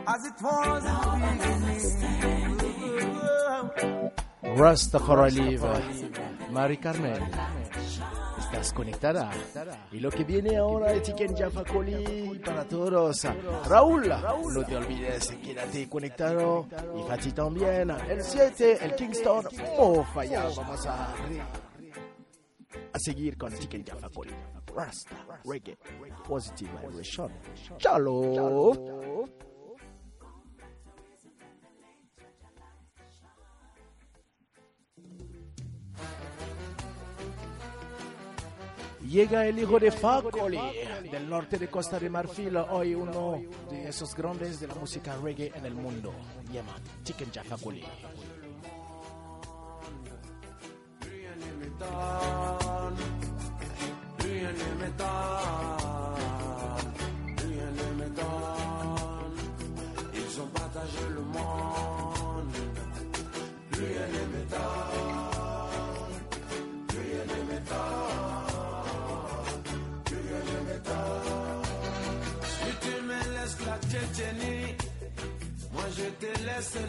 as 0.07 0.27
it 0.27 0.41
was. 0.41 0.83
Rastafari 4.45 5.59
Rasta 5.59 5.81
Rasta 5.81 6.07
Rasta 6.07 6.09
Rasta 6.09 6.13
Rasta 6.13 6.49
Rasta 6.53 7.03
Rasta 7.03 7.62
conectada. 8.75 9.31
Y 9.91 10.01
lo 10.01 10.11
que 10.11 10.25
viene 10.25 10.57
ahora 10.57 10.93
es 10.93 11.03
Chicken 11.03 11.37
Jaffa 11.37 11.65
Coli 11.65 12.41
para 12.45 12.65
todos. 12.69 13.27
Raúl, 13.67 14.09
no 14.09 14.65
te 14.65 14.77
olvides, 14.77 15.31
quédate 15.43 15.89
conectado. 15.89 16.67
Y 16.97 17.03
Fati 17.09 17.33
también. 17.33 17.91
El 17.91 18.23
7, 18.23 18.85
el 18.85 18.95
Kingston. 18.95 19.47
Oh, 19.79 20.05
falla. 20.15 20.45
Vamos 20.57 20.87
a, 20.87 21.13
a 22.93 22.99
seguir 22.99 23.37
con 23.37 23.53
Chicken 23.55 23.85
Jaffa 23.85 24.09
Coli. 24.11 24.35
Rasta, 24.75 25.17
reggae, 25.45 25.77
positive 26.27 26.71
vibration. 26.83 27.31
Chalo. 27.79 29.25
Llega 39.13 39.47
el 39.47 39.59
hijo 39.59 39.79
de 39.79 39.91
Facoli, 39.91 40.59
del 41.11 41.29
norte 41.29 41.59
de 41.59 41.69
Costa 41.69 42.01
de 42.01 42.09
Marfil, 42.09 42.57
hoy 42.57 42.95
uno 42.95 43.43
de 43.71 43.91
esos 43.91 44.15
grandes 44.15 44.59
de 44.59 44.69
la 44.69 44.75
música 44.75 45.15
reggae 45.23 45.53
en 45.55 45.67
el 45.67 45.75
mundo. 45.75 46.15
Yeman, 46.51 46.81
Chicken 47.05 47.31
Jah 47.31 47.45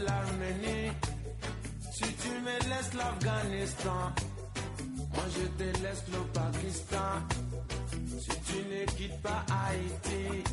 l'Arménie. 0.06 0.92
Si 1.92 2.04
tu 2.22 2.30
me 2.30 2.56
laisses 2.70 2.94
l'Afghanistan, 2.94 4.04
moi 5.14 5.26
je 5.36 5.46
te 5.58 5.68
laisse 5.84 6.04
le 6.12 6.22
Pakistan. 6.40 7.14
Si 8.20 8.36
tu 8.48 8.58
ne 8.72 8.86
quittes 8.98 9.22
pas 9.22 9.44
Haïti, 9.52 10.44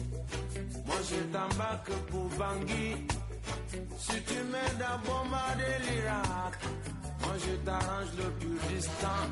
moi 0.86 1.00
je 1.08 1.20
t'embarque 1.32 1.92
pour 2.10 2.28
Bangui. 2.38 2.96
Si 3.98 4.22
tu 4.28 4.38
m'aides 4.50 4.82
à 4.82 4.96
bombarder 5.06 5.76
l'Irak, 5.86 6.58
moi 7.22 7.34
je 7.44 7.54
t'arrange 7.64 8.12
le 8.18 8.28
Kurdistan. 8.40 9.22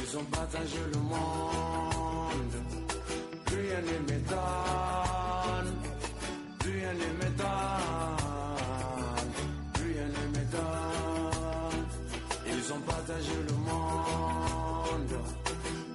Ils 0.00 0.16
ont 0.18 0.24
partagé 0.24 0.80
le 0.94 1.00
monde, 1.00 2.54
rien 3.46 3.80
ne 3.88 3.98
m'étonne, 4.08 5.74
rien 6.64 6.92
ne 6.92 7.08
m'étonne, 7.18 8.17
le 13.26 13.54
monde, 13.68 15.14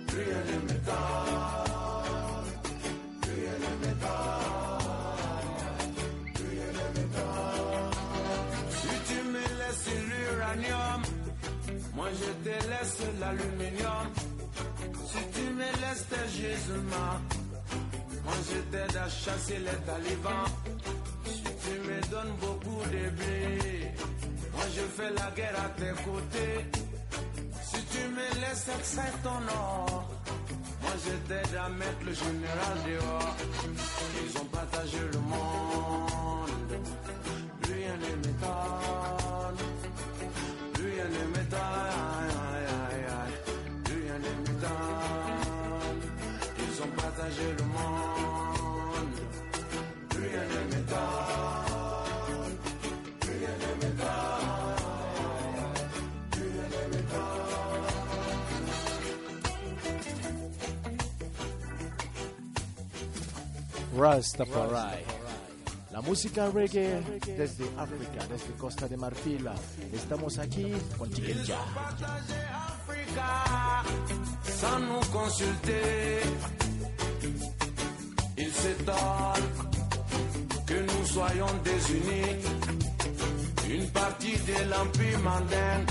rien 0.09 0.41
ne 0.49 0.57
m'étonne, 0.67 2.03
rien 3.23 3.55
ne 3.63 3.71
m'étonne, 3.81 4.81
rien 6.35 6.69
ne 6.77 6.85
m'étonne. 6.99 7.91
Si 8.69 8.93
tu 9.07 9.17
me 9.33 9.43
laisses 9.59 9.91
l'uranium, 10.09 11.01
moi 11.95 12.09
je 12.19 12.29
te 12.43 12.55
laisse 12.69 13.01
l'aluminium. 13.19 14.07
Si 15.07 15.21
tu 15.33 15.45
me 15.53 15.69
laisses 15.81 16.07
tes 16.09 16.27
gisements, 16.29 17.19
moi 18.23 18.37
je 18.49 18.59
t'aide 18.71 18.97
à 18.97 19.09
chasser 19.09 19.59
les 19.59 19.79
talibans. 19.85 20.49
Si 21.25 21.43
tu 21.43 21.73
me 21.87 21.97
donnes 22.11 22.35
beaucoup 22.39 22.83
de 22.85 23.09
blé, 23.11 23.91
moi 24.53 24.65
je 24.75 24.81
fais 24.81 25.11
la 25.11 25.31
guerre 25.31 25.59
à 25.65 25.69
tes 25.79 25.93
côtés. 26.03 26.59
Tu 27.93 27.99
me 28.09 28.27
laisses 28.41 28.67
extraire 28.75 29.17
ton 29.21 29.41
or, 29.49 30.03
moi 30.81 30.95
je 31.05 31.13
t'aide 31.27 31.55
à 31.55 31.69
mettre 31.69 32.03
le 32.05 32.13
général 32.13 32.75
dehors. 32.87 33.35
Ils 34.25 34.33
ont 34.39 34.45
partagé 34.45 34.97
le 35.13 35.19
monde, 35.19 36.73
rien 37.67 37.95
ne 38.03 38.11
m'étonne, 38.23 39.61
rien 40.75 41.07
ne 41.15 41.23
m'étonne, 41.33 42.41
rien 43.85 44.17
ne 44.25 44.31
m'étonne. 44.41 46.01
Ils 46.65 46.75
ont 46.81 46.91
partagé 47.01 47.47
le 47.59 47.62
monde, 47.62 47.62
Rastafari. 64.03 65.05
La 65.91 66.01
música 66.01 66.49
reggae 66.49 67.01
desde 67.37 67.63
África, 67.77 68.27
desde 68.27 68.51
Costa 68.57 68.85
de 68.85 68.97
Marfil. 68.97 69.47
Estamos 69.93 70.39
aquí 70.39 70.73
con 70.97 71.09
Africa 71.09 71.57
sans 74.43 74.79
nous 74.81 75.05
consulter. 75.09 76.21
Il 78.35 78.51
s'étonne 78.51 79.47
que 80.65 80.79
nous 80.81 81.05
soyons 81.05 81.53
désunis. 81.63 82.43
Une 83.69 83.89
partie 83.91 84.37
de 84.49 84.69
l'Empire 84.69 85.19
mandin 85.19 85.85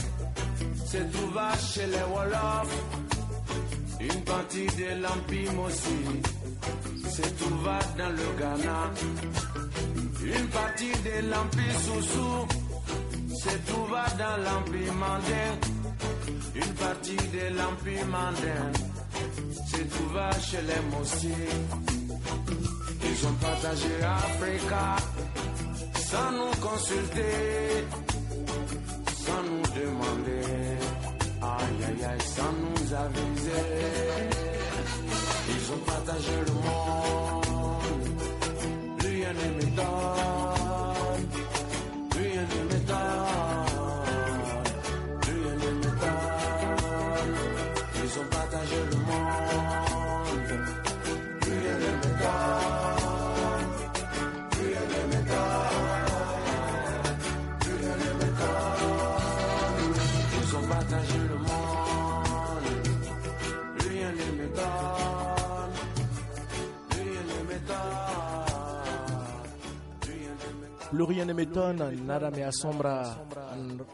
se 0.84 0.98
trouva 0.98 1.56
chez 1.56 1.86
les 1.86 2.04
Wolofs. 2.12 2.76
Une 4.00 4.20
partie 4.24 4.66
de 4.66 5.00
l'Empire 5.00 5.52
Mossi 5.54 6.41
se 7.16 7.22
trouva 7.40 7.78
dans 7.98 8.12
le 8.20 8.28
Ghana. 8.38 8.80
Une 10.24 10.48
partie 10.48 10.96
de 11.08 11.28
l'Empire 11.30 11.78
Soussou 11.84 12.34
se 13.42 13.54
trouva 13.70 14.04
dans 14.22 14.36
l'Empire 14.44 14.94
Mandin. 14.94 15.50
Une 16.54 16.74
partie 16.84 17.24
de 17.36 17.44
l'Empire 17.58 18.06
Mandin 18.06 18.66
se 19.70 19.82
trouva 19.94 20.30
chez 20.40 20.62
les 20.62 20.82
Mossi. 20.90 21.34
Ils 23.08 23.26
ont 23.26 23.36
partagé 23.46 23.92
Africa 24.02 24.96
sans 26.10 26.30
nous 26.38 26.54
consulter, 26.68 27.84
sans 29.24 29.42
nous 29.50 29.66
demander, 29.80 30.46
aïe 31.42 31.84
aïe 31.88 32.04
aïe, 32.10 32.26
sans 32.36 32.52
nous 32.62 32.94
aviser. 33.04 34.42
Ont 35.72 35.78
partagé 35.86 36.32
le 36.46 36.52
monde, 36.52 37.44
rien 39.00 39.32
ne 39.32 39.46
m'étonne, 39.56 40.21
Plus 71.04 71.16
rien 71.16 71.24
ne 71.26 71.32
m'étonne, 71.32 71.82
nada 72.06 72.30
me 72.30 72.44
asombra. 72.44 73.02
Han 73.50 73.84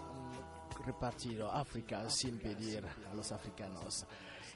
repartido 0.85 1.51
África 1.51 2.09
sin 2.11 2.39
pedir 2.39 2.85
a 3.11 3.15
los 3.15 3.33
africanos. 3.33 4.05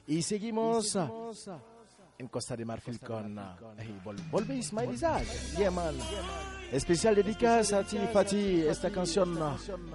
Y 0.06 0.20
seguimos 0.22 0.94
en 2.18 2.28
Costa 2.28 2.54
de 2.54 2.64
Marfil 2.66 3.00
con 3.00 3.38
hey, 3.78 3.98
vol- 4.04 4.30
Volve. 4.30 4.58
Especial 6.70 7.14
dedicadas 7.14 7.72
a 7.72 7.84
ti, 7.84 7.98
Fati, 8.12 8.62
esta 8.66 8.90
canción 8.90 9.34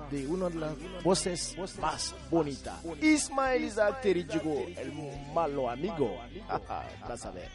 de 0.10 0.26
una 0.26 0.50
de 0.50 0.56
las 0.56 1.04
voces 1.04 1.56
más 1.80 2.16
bonitas. 2.32 2.84
Ismail 3.02 3.66
Isaac 3.66 4.02
Terijigo, 4.02 4.66
el 4.78 4.94
malo 5.34 5.70
amigo. 5.70 6.10
Vas 7.08 7.24
a 7.26 7.32
ver. 7.32 7.52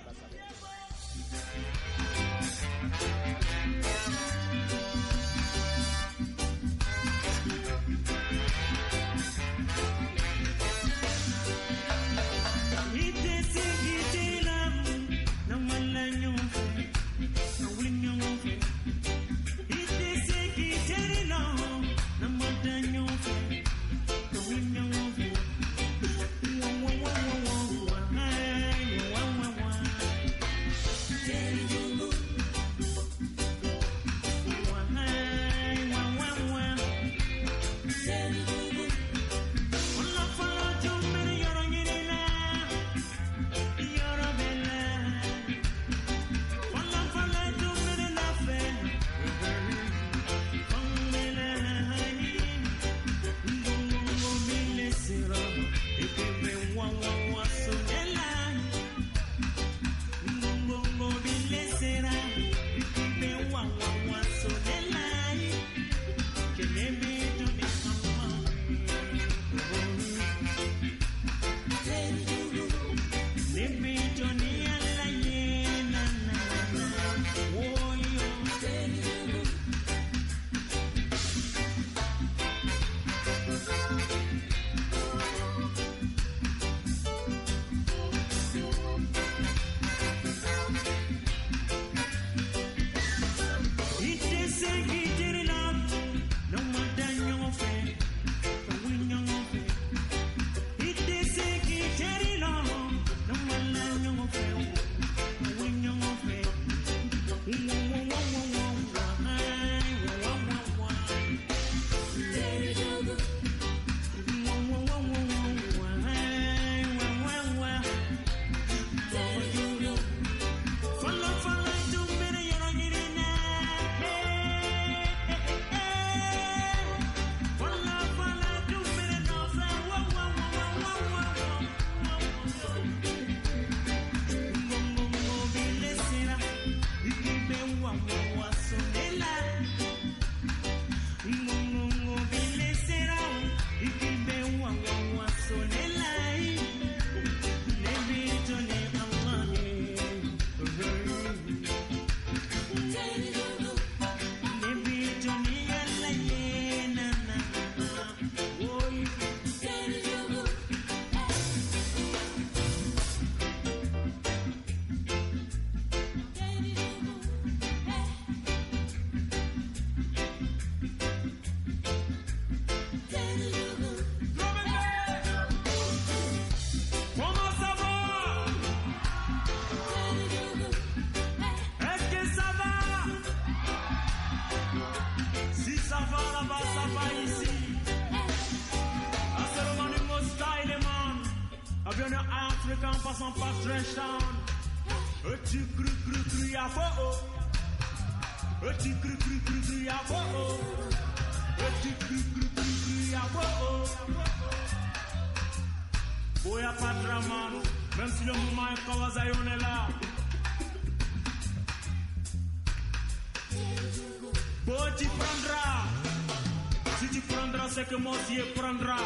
Aussi 218.13 218.37
je 218.37 218.61
prendra. 218.61 218.97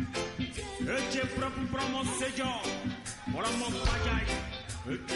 Et 0.00 1.16
es 1.18 1.26
prêt 1.26 1.50
pour 1.70 1.90
mon 1.90 2.04
séjour. 2.18 2.62
Voilà 3.32 3.48
mon 3.58 3.70
bagaille. 3.70 5.08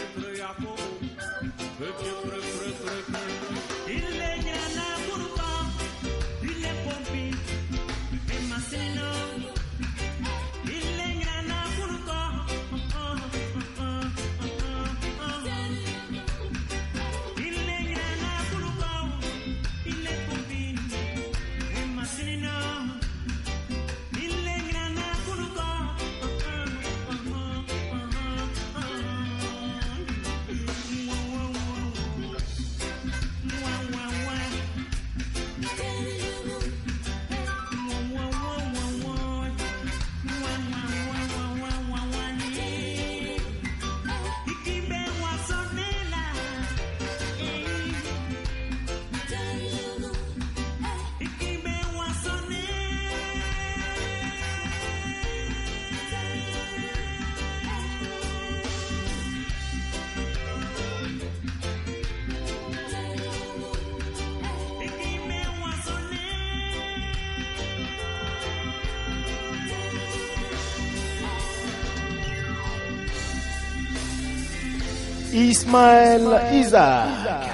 Ismaël 75.33 76.55
Isaac. 76.59 77.49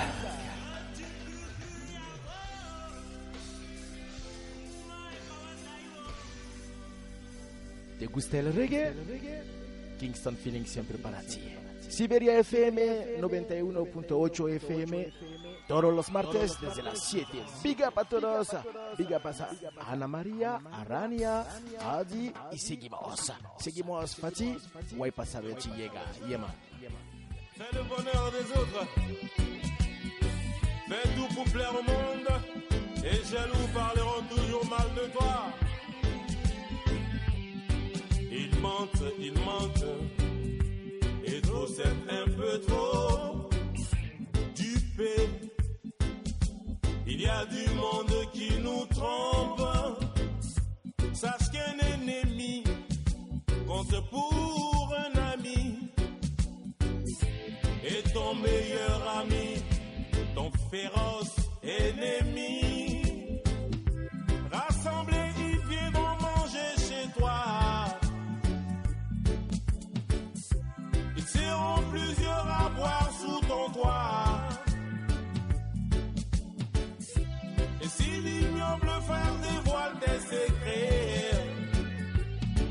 ¿Te 7.97 8.05
gusta 8.07 8.39
el 8.39 8.53
reggae? 8.53 8.93
Kingston 9.97 10.35
Feeling 10.35 10.65
siempre 10.65 10.97
para 10.97 11.21
ti. 11.21 11.41
Siberia 11.89 12.37
FM 12.39 13.19
91.8 13.19 14.55
FM 14.55 15.13
todos 15.69 15.93
los 15.93 16.11
martes 16.11 16.59
desde 16.59 16.83
las 16.83 16.99
7. 16.99 17.27
Big 17.63 17.77
up 17.87 17.97
a 17.97 18.03
todos. 18.03 18.49
Big 18.97 19.13
up 19.13 19.27
a 19.27 19.91
Ana 19.91 20.07
María, 20.07 20.59
Arania, 20.71 21.45
Adi 21.79 22.33
y 22.51 22.57
seguimos. 22.57 23.31
Seguimos 23.59 24.15
Fati. 24.15 24.57
Guay 24.95 25.11
pasado 25.11 25.47
llega. 25.75 26.11
Yema. 26.27 26.53
Fais 27.59 27.77
le 27.77 27.83
bonheur 27.83 28.31
des 28.31 28.51
autres. 28.57 28.87
Fais 30.87 31.09
tout 31.13 31.35
pour 31.35 31.43
plaire 31.51 31.73
au 31.77 31.83
monde. 31.83 32.29
Et 33.03 33.21
jaloux 33.29 33.67
parleront 33.73 34.23
toujours 34.29 34.65
mal 34.69 34.87
de 34.95 35.11
toi. 35.11 35.43
Ils 38.31 38.59
mentent, 38.61 39.03
ils 39.19 39.39
mentent. 39.41 39.91
Et 41.25 41.41
trop 41.41 41.67
c'est 41.67 42.13
un 42.21 42.27
peu 42.31 42.61
trop. 42.65 43.49
Dupé. 44.55 45.29
Il 47.07 47.19
y 47.19 47.27
a 47.27 47.45
du 47.45 47.69
monde 47.75 48.31
qui 48.31 48.51
nous 48.61 48.85
trompe. 48.85 49.67
Sache 51.13 51.51
qu'un 51.51 51.77
ennemi 51.85 52.63
compte 53.67 54.09
pour 54.09 54.38
féroce 60.71 61.35
ennemi. 61.63 63.41
Rassemblés, 64.51 65.31
ils 65.37 65.59
viendront 65.67 66.15
manger 66.21 66.71
chez 66.77 67.05
toi. 67.17 67.39
Ils 71.17 71.27
seront 71.27 71.81
plusieurs 71.91 72.47
à 72.47 72.69
boire 72.69 73.09
sous 73.19 73.41
ton 73.47 73.69
toit. 73.71 74.41
Et 77.81 77.87
si 77.87 78.09
l'ignoble 78.21 78.89
frère 79.07 79.35
dévoile 79.41 79.95
tes 80.01 80.19
secrets, 80.19 81.31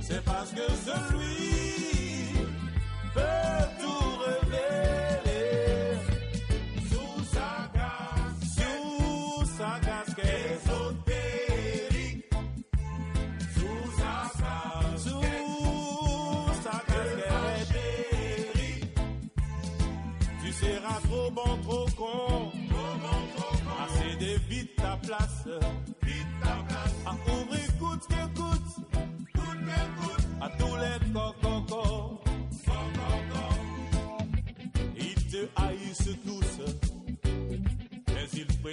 c'est 0.01 0.25
parce 0.25 0.53
que 0.53 0.67
celui 0.87 2.49
peut 3.15 3.78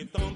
Então 0.06 0.35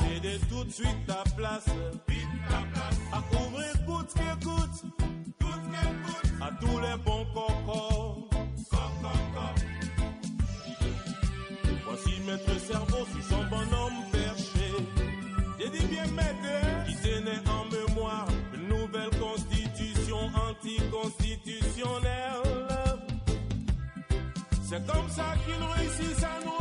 céder 0.00 0.38
tout 0.48 0.64
de 0.64 0.70
suite 0.70 1.06
ta 1.06 1.22
place. 1.36 1.66
À 3.12 3.18
ouvrir 3.36 3.72
coûte 3.86 4.12
qui 4.14 4.46
coûte. 4.46 4.78
À 6.40 6.50
tous 6.60 6.78
les 6.80 6.96
bons 7.04 7.26
cocos. 7.34 8.28
Voici 11.86 12.14
maître 12.26 12.58
cerveau 12.60 13.02
sur 13.12 13.22
son 13.28 13.44
bonhomme 13.44 13.98
perché. 14.12 14.68
J'ai 15.58 15.70
dit 15.70 15.86
bien 15.86 16.06
maître, 16.08 16.86
qui 16.86 16.94
tenait 16.96 17.42
en 17.48 17.64
mémoire 17.70 18.26
une 18.54 18.66
nouvelle 18.68 19.10
constitution 19.18 20.18
anticonstitutionnelle. 20.48 22.42
C'est 24.68 24.84
comme 24.86 25.08
ça 25.08 25.34
qu'ils 25.44 25.64
réussissent 25.76 26.24
à 26.24 26.36
nous 26.44 26.53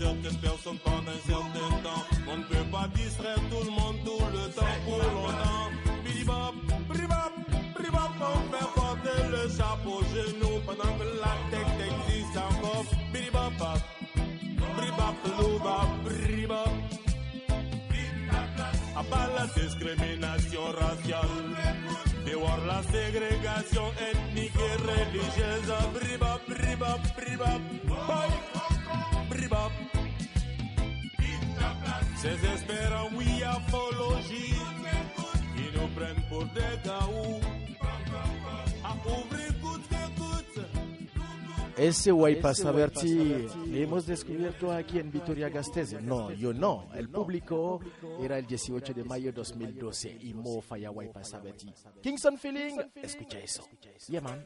berner 0.00 0.22
certaines 0.22 0.38
personnes 0.38 0.78
pendant 0.84 1.10
un 1.10 1.20
certain 1.26 1.70
temps. 1.84 2.04
On 2.28 2.36
ne 2.38 2.44
peut 2.44 2.70
pas 2.70 2.88
distraire 2.94 3.40
tout 3.50 3.64
le 3.64 3.70
monde 3.70 3.96
tout 4.04 4.24
le 4.32 4.50
temps 4.52 4.78
pour 4.84 4.98
longtemps. 4.98 5.70
Bidibop, 6.04 6.54
bribop, 6.88 7.32
bribop, 7.74 8.12
on 8.20 8.40
fait 8.52 8.70
porter 8.74 9.22
le 9.30 9.48
chapeau 9.56 10.00
genou 10.12 10.60
pendant 10.66 10.92
que 10.98 11.06
la 11.24 11.34
tête 11.50 11.80
existe 11.88 12.36
encore. 12.36 12.84
Bidibop, 13.12 13.52
bribop, 14.76 15.16
louba, 15.38 15.78
bribop. 16.04 16.70
À 18.96 19.02
part 19.04 19.30
la 19.34 19.46
discrimination 19.62 20.64
raciale, 20.78 21.40
dehors 22.26 22.60
la 22.66 22.82
ségrégation 22.82 23.86
ethnique 24.10 24.52
et 24.56 24.76
religieuse. 24.82 25.72
Bribop, 25.94 26.40
bribop, 26.48 27.00
bribop, 27.16 27.62
Ces 32.20 32.44
espérants, 32.54 33.08
oui, 33.16 33.42
apologie, 33.42 34.54
qui 35.56 35.78
nous 35.78 35.88
prennent 35.96 36.22
pour 36.28 36.44
des 36.44 36.78
gaous. 36.84 37.40
Ese 41.80 42.12
Waipa 42.12 42.52
Saberti 42.52 43.48
le 43.66 43.82
hemos 43.82 44.04
descubierto 44.04 44.70
aquí 44.70 44.98
en 44.98 45.10
Vitoria 45.10 45.48
Gasteiz. 45.48 45.94
No, 46.02 46.30
yo 46.30 46.52
no. 46.52 46.90
El 46.94 47.08
público 47.08 47.80
era 48.22 48.36
el 48.36 48.46
18 48.46 48.92
de 48.92 49.02
mayo 49.02 49.26
de 49.26 49.32
2012 49.32 50.18
y 50.20 50.34
Mo 50.34 50.60
Falla 50.60 50.90
Waipa 50.90 51.24
Saberti. 51.24 51.72
Kingston 52.02 52.36
Feeling, 52.36 52.76
escucha 52.96 53.38
eso. 53.38 53.66
Yeah, 54.08 54.20
man. 54.20 54.44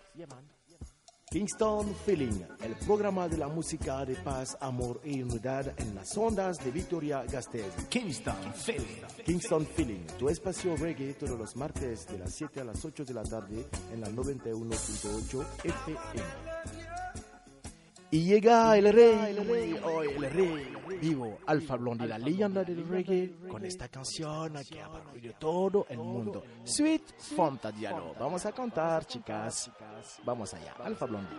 Kingston 1.34 1.92
Feeling, 2.06 2.44
el 2.62 2.76
programa 2.86 3.26
de 3.26 3.36
la 3.36 3.48
música 3.48 4.04
de 4.04 4.14
paz, 4.14 4.56
amor 4.60 5.00
e 5.02 5.20
unidad 5.20 5.66
en 5.80 5.92
las 5.92 6.16
ondas 6.16 6.58
de 6.64 6.70
Vitoria 6.70 7.24
Gasteiz. 7.24 7.74
Kingston 7.88 8.54
Feeling. 8.54 9.02
Kingston 9.24 9.66
Feeling, 9.66 10.06
tu 10.16 10.28
espacio 10.28 10.76
reggae 10.76 11.14
todos 11.14 11.36
los 11.36 11.56
martes 11.56 12.06
de 12.06 12.18
las 12.18 12.32
7 12.36 12.60
a 12.60 12.64
las 12.64 12.84
8 12.84 13.04
de 13.04 13.14
la 13.14 13.24
tarde 13.24 13.66
en 13.92 14.00
la 14.00 14.10
91.8 14.10 15.44
FM. 15.64 16.53
Y 18.14 18.22
llega 18.26 18.78
el 18.78 18.92
rey, 18.92 19.36
el 19.36 20.30
rey 20.30 20.72
vivo, 21.00 21.38
Alfa 21.46 21.74
Blondie, 21.74 22.06
la 22.06 22.16
leyenda 22.16 22.62
del 22.62 22.86
reggae, 22.86 23.34
con 23.50 23.64
esta 23.64 23.88
canción 23.88 24.54
que 24.70 24.80
ha 24.80 24.86
barrido 24.86 25.34
todo 25.36 25.84
el 25.88 25.98
mundo. 25.98 26.44
Sweet 26.62 27.18
Fonta 27.18 27.72
Diallo. 27.72 28.14
Vamos 28.16 28.46
a 28.46 28.52
cantar, 28.52 29.04
chicas. 29.04 29.68
Vamos 30.24 30.54
allá, 30.54 30.74
Alfa 30.84 31.06
Blondie. 31.06 31.34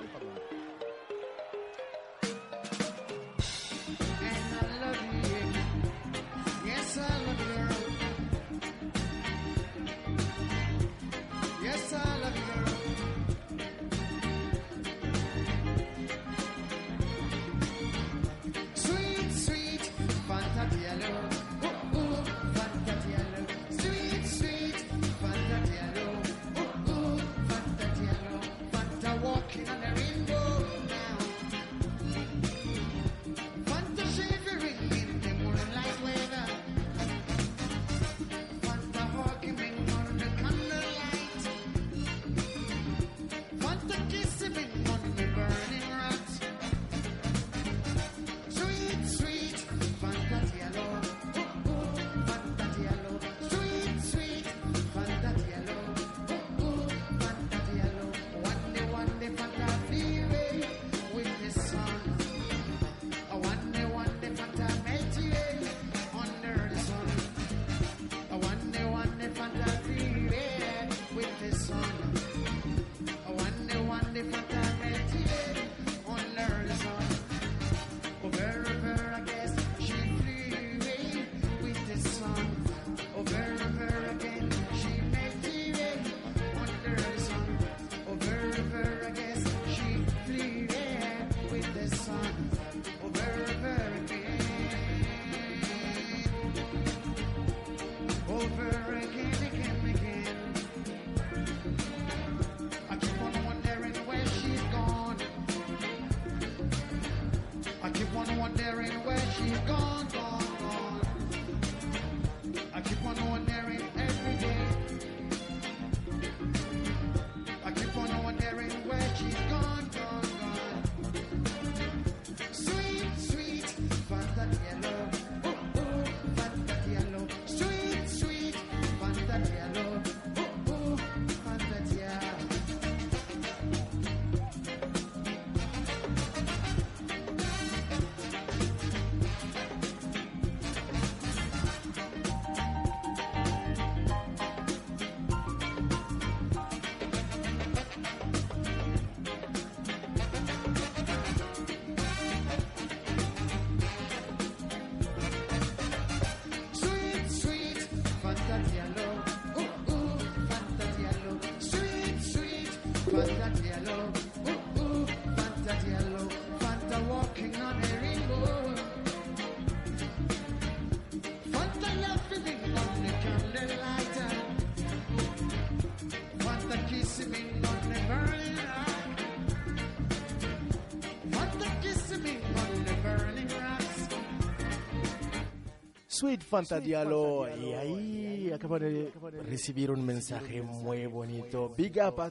Sweet 186.16 186.43
Fanta 186.43 186.80
Diallo. 186.80 187.45
Y 187.57 187.74
ahí 187.74 188.51
acabo 188.53 188.80
de 188.80 189.11
recibir 189.43 189.91
un 189.91 190.05
mensaje 190.05 190.61
muy 190.61 191.07
bonito. 191.07 191.74
Big 191.76 191.97
up 192.01 192.22
a 192.22 192.30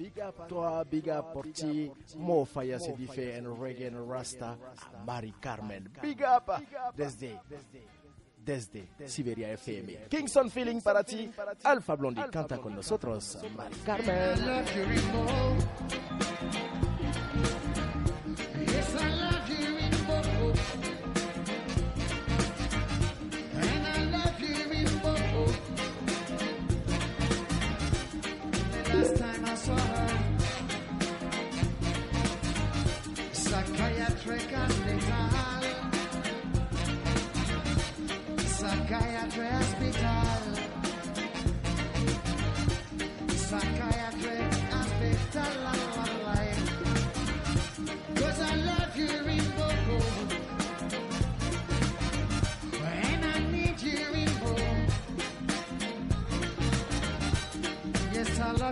toi, 0.48 0.84
big 0.90 1.10
up 1.10 1.34
por 1.34 1.46
ti. 1.48 1.92
Mo 2.16 2.46
Faya 2.46 2.78
se 2.80 2.94
dice 2.94 3.36
en 3.36 3.44
reggae 3.60 3.88
en 3.88 4.08
Rasta. 4.08 4.52
A 4.52 5.04
Mari 5.04 5.34
Carmen. 5.38 5.90
Big 6.00 6.22
up 6.22 6.50
desde 6.96 7.38
desde 8.42 8.88
Siberia 9.06 9.52
FM. 9.52 10.08
Kingston 10.08 10.50
Feeling 10.50 10.80
para 10.80 11.04
ti. 11.04 11.30
Alfa 11.62 11.94
Blondie 11.94 12.24
canta 12.30 12.56
con 12.56 12.74
nosotros. 12.74 13.38
Mari 13.54 13.76
Carmen. 13.84 14.64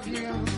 Love 0.05 0.49
you. 0.49 0.52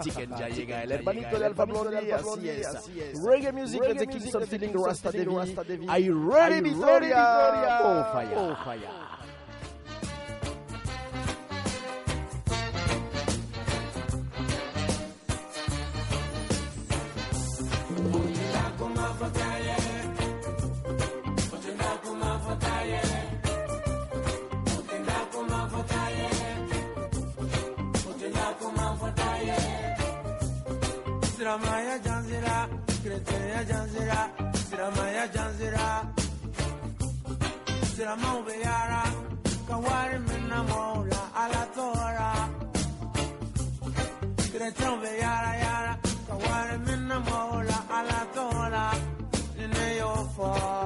Chicken 0.00 0.30
ya 0.38 0.48
llega 0.48 0.82
el 0.82 0.92
hermanito 0.92 1.38
de 1.38 1.46
Alfa 1.46 1.64
Blondie, 1.64 2.12
así 2.12 2.48
es. 2.48 3.22
Reggae 3.22 3.52
music 3.52 3.82
de 3.82 4.06
Kingston 4.06 4.46
Feeling 4.46 4.72
Rasta 4.74 5.10
Devi. 5.10 5.86
Are 5.88 6.02
you 6.02 6.30
ready, 6.30 6.60
Victoria? 6.60 7.80
Oh, 7.82 8.04
fire. 8.12 8.34
Oh, 8.36 8.56
fire. 8.64 9.09
Siramaya 31.40 31.96
Janzira, 32.04 32.68
Kreteya 33.02 33.64
Janzira, 33.64 34.28
Siramaya 34.68 35.24
Janzira, 35.32 35.86
Siramau 37.96 38.44
Beyara, 38.44 39.02
Kawari 39.66 40.18
Minamola, 40.28 41.22
Alatora, 41.42 42.30
Kreteya 44.52 45.00
Beyara 45.00 45.52
Yara, 45.64 45.98
Kawari 46.28 46.76
Minamola, 46.84 47.78
Alatora, 47.88 48.84
Lineyo 49.56 50.28
Fall. 50.36 50.79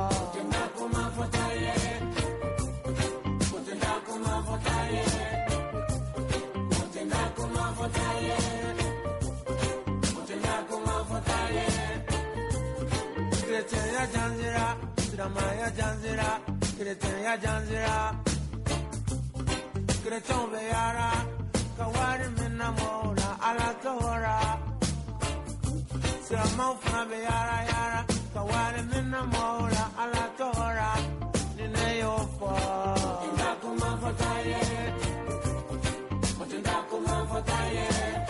ya 14.04 14.12
canzira, 14.12 14.76
sırama 15.10 15.40
ya 15.60 15.70
canzira, 15.76 16.40
kretin 16.78 17.18
ya 17.24 17.40
canzira. 17.40 18.14
Kreton 20.04 20.52
beyara. 20.52 21.10
kawari 21.78 22.28
minna 22.38 22.68
mola 22.78 23.28
ala 23.48 23.68
tohora. 23.82 24.38
Sırama 26.26 26.72
ufana 26.72 27.10
ve 27.10 27.16
yara 27.28 27.58
yara, 27.70 28.04
kawari 28.34 28.82
minna 28.92 29.22
mola 29.24 29.84
ala 30.02 30.24
tohora. 30.38 30.90
Nine 31.56 31.98
yofa. 32.02 32.52
Matindakuma 33.00 33.90
fotaye, 34.02 34.60
matindakuma 36.38 37.16
fotaye. 37.30 38.23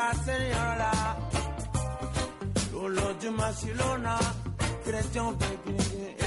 bonita 0.00 0.24
señora. 0.24 1.16
Lolo 2.72 3.14
du 3.20 3.30
Masilona, 3.30 4.18
chrétien 4.84 5.36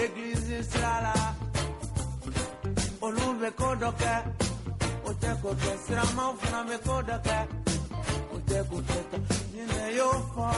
église 0.03 0.59
Israël. 0.59 1.07
Olumbe 3.01 3.51
kodoke, 3.55 4.15
otekote 5.05 5.78
sirama 5.86 6.34
funa 6.39 6.63
me 6.63 6.78
kodoke. 6.80 7.47
Otekote 8.36 8.99
ta, 9.11 9.17
nine 9.53 9.95
yo 9.97 10.11
fa, 10.36 10.51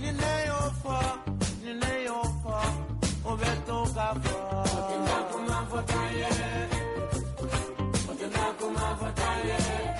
nine 0.00 0.32
yo 0.46 0.60
fa, 0.82 1.18
nine 1.64 2.04
yo 2.04 2.22
fa, 2.42 2.60
obeto 3.24 3.84
ka 3.94 4.14
fa. 4.22 4.38
Otenda 4.78 5.18
kuma 5.30 5.66
fa 5.70 5.82
taye, 5.82 6.28
otenda 8.10 8.44
kuma 8.58 8.96
fa 9.00 9.10
taye. 9.14 9.99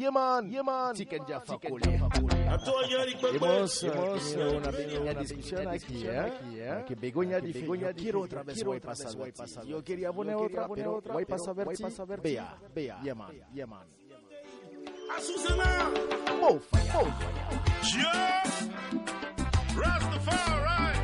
fo 0.00 0.10
man, 0.10 0.50
yeah 0.50 0.62
man, 0.62 0.94
Chicken 0.94 1.24
Jaffa 1.26 1.58
Kule. 1.58 2.00
Hemos, 3.34 3.82
hemos 3.82 4.32
tenido 4.32 4.56
una 4.56 4.70
pequeña 4.70 5.14
discusión 5.14 5.68
aquí, 5.68 6.04
¿eh? 6.06 6.84
Que 6.86 6.94
Begoña 6.94 7.38
dice, 7.40 7.60
Begoña 7.60 7.92
quiero 7.92 8.22
otra 8.22 8.42
vez 8.42 8.64
voy 8.64 8.80
pasar, 8.80 9.14
voy. 9.16 9.32
Yo 9.66 9.84
quería 9.84 10.12
poner 10.12 10.36
otra, 10.36 10.68
pero 10.68 11.00
voy 11.02 11.24
pasar 11.26 11.54
ver, 11.54 11.66
ver, 11.66 12.20
vea, 12.20 12.56
vea, 12.74 13.00
yeah 13.02 13.14
man, 13.14 13.32
yeah 13.52 13.66
man. 13.66 13.86
Asusana. 15.16 15.90
Oh, 16.42 16.58
fire, 16.58 16.92
oh, 16.94 17.08
Yeah. 17.92 18.42
Rastafari. 19.76 20.99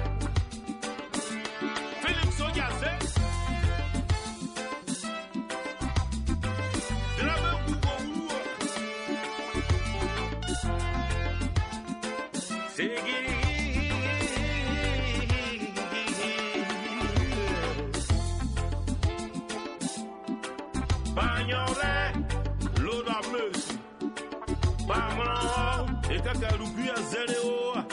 kakarukia 26.26 26.94
zereo 27.10 27.84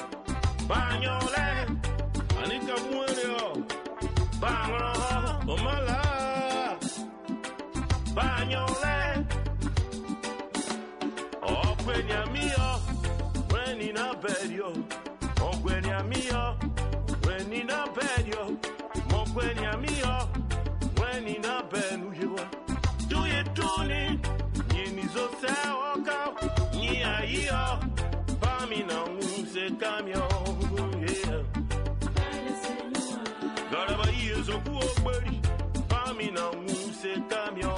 banyole 0.68 1.46
anika 2.44 2.76
muereo 2.92 3.48
bangro 4.42 4.94
banyole 8.16 8.93
ogberi 34.84 35.36
fami 35.90 36.28
na 36.36 36.46
nwuse 36.52 37.12
kamio 37.30 37.74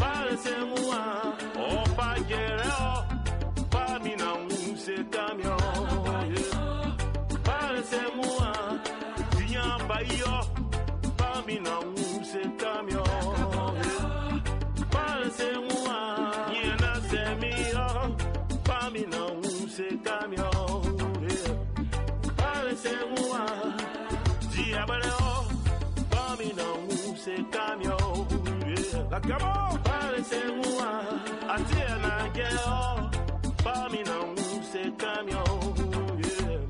parese 0.00 0.54
nwa 0.70 1.00
ọbajere 1.68 2.68
ọ 2.86 2.92
fami 3.72 4.12
na 4.20 4.28
Yeah, 4.88 5.04
kamio 5.14 5.56
parese 7.46 8.00
nwa 8.16 8.50
tinye 9.36 9.58
aba 9.58 9.96
ihe 10.02 10.34
fami 11.18 11.56
na 11.60 11.74
nwuse 11.80 11.97
Yeah. 29.24 29.38
La 29.38 29.38
camo, 29.38 29.78
pare 29.82 30.24
se 30.24 30.44
mua, 30.52 31.02
atia 31.48 31.96
na 31.98 32.30
geo, 32.32 33.10
pami 33.64 34.02
na 34.04 34.20
unse 34.20 34.92
kamyo. 34.96 35.44
Yeah. 36.18 36.66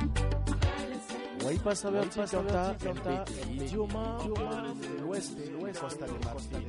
Voy 1.42 1.58
pasar 1.58 1.92
ver 1.92 2.10
si 2.10 2.20
canta 2.20 3.24
el 3.42 3.62
idioma 3.62 4.18
del 4.80 5.04
oeste, 5.04 5.52
Costa 5.80 6.06
de 6.06 6.18
Marfil. 6.24 6.68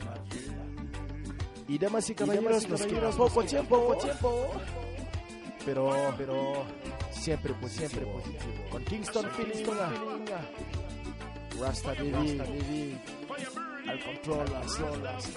Y 1.67 1.77
damas 1.77 2.09
y 2.09 2.15
caballeros, 2.15 2.67
nos 2.67 2.81
queda 2.81 3.11
poco 3.11 3.43
tiempo, 3.43 3.79
poco 3.79 3.97
tiempo. 3.97 4.51
Pero, 5.65 6.13
pero 6.17 6.65
siempre 7.11 7.53
positivo. 7.53 7.89
Siempre 7.89 8.11
positivo. 8.11 8.69
Con 8.71 8.83
Kingston 8.85 9.29
Feeling, 9.31 9.65
Rasta 11.59 11.93
Baby, 11.93 12.97
al 13.89 13.99
control, 14.03 14.45
las 14.51 14.79
olas, 14.79 15.29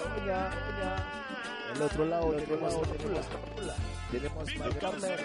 El 1.75 1.81
otro 1.81 2.05
lado 2.05 2.31
tenemos 2.33 2.73
tenemos 4.11 4.55
Mari 4.57 4.75
Carmen, 4.75 5.17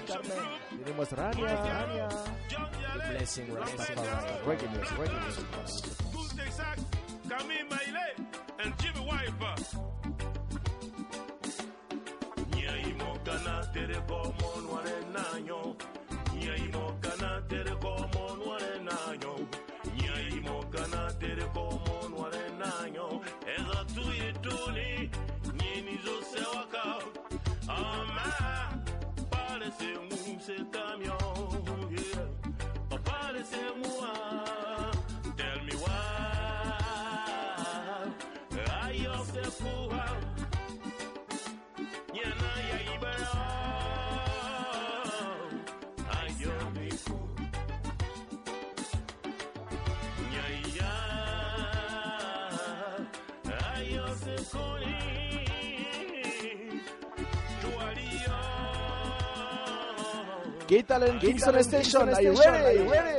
tenemos 0.83 1.13
Rania, 1.13 1.47
Rania. 1.47 2.09
The 2.09 3.09
Blessing 3.11 3.55
Rastafari, 3.55 4.09
Reggae 4.47 4.69
Music, 4.69 4.99
Reggae 4.99 5.21
Music. 5.27 5.45
Tuesday 6.13 6.51
sack, 6.51 6.79
Camille 7.29 7.69
Maile, 7.69 8.09
and 8.65 8.75
Jimmy 8.79 9.01
Wiper. 9.07 9.55
Nyaimo 12.57 13.19
kana 13.25 13.73
tere 13.73 14.01
como 14.07 14.61
nuare 14.63 14.97
naño. 15.13 15.77
Nyaimo 16.35 16.97
Apareceu-se 29.79 30.53
um 30.61 30.65
caminhão, 30.67 31.19
yeah. 31.91 32.27
apareceu-se 32.91 34.03
tell 35.37 35.63
me 35.63 35.75
why, 35.77 36.99
I 38.71 38.91
yourself 38.91 39.61
who 39.61 39.91
ah. 39.93 40.19
Connie. 54.51 55.28
¿Qué 60.69 60.83
tal 60.83 61.03
en 61.03 61.19
Kingston 61.19 61.59
Station? 61.61 62.11
Are 62.11 62.23
you 62.23 62.35
ready? 62.35 62.87
ready? 62.87 63.18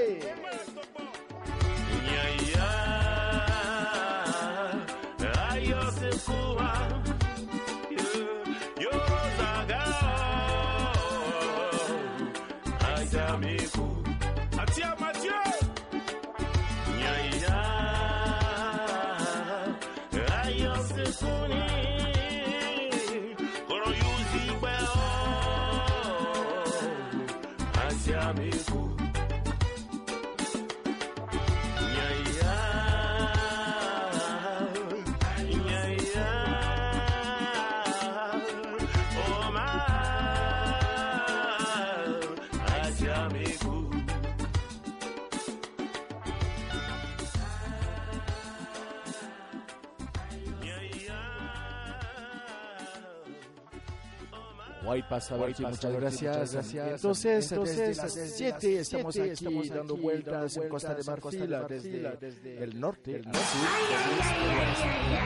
Pasa 55.20 55.36
muchas 55.36 55.92
gracias. 55.92 56.56
Entonces, 56.74 57.52
entonces, 57.52 57.98
las 57.98 58.14
7 58.14 58.80
estamos 58.80 59.20
aquí 59.20 59.70
dando 59.70 59.98
vueltas 59.98 60.56
en 60.56 60.70
Costa 60.70 60.96
de 60.96 61.04
Marfil, 61.04 61.58
desde 61.68 62.64
el 62.64 62.80
norte, 62.80 63.16
el 63.18 63.26
norte. 63.26 63.40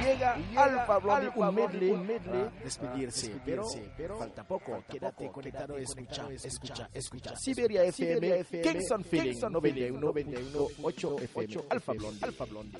Llega 0.03 0.37
Alfa 0.55 0.97
Blondie, 0.97 1.31
un 1.35 1.55
medley, 1.55 1.91
un 1.91 2.07
medley, 2.07 2.49
despedirse, 2.63 3.35
pero 3.45 3.67
falta 4.17 4.43
poco. 4.47 4.83
Quédate 4.89 5.31
conectado, 5.31 5.77
escucha, 5.77 6.27
escucha, 6.43 6.89
escucha. 6.91 7.35
Siberia 7.35 7.83
FM, 7.83 8.45
Kingston 8.63 9.03
Feeling, 9.03 9.39
91, 9.39 9.99
91, 9.99 10.67
8 10.81 11.15
FM, 11.19 11.63
Alfa 11.69 11.93
Blondie, 11.93 12.19
Alfa 12.23 12.45
Blondie. 12.45 12.77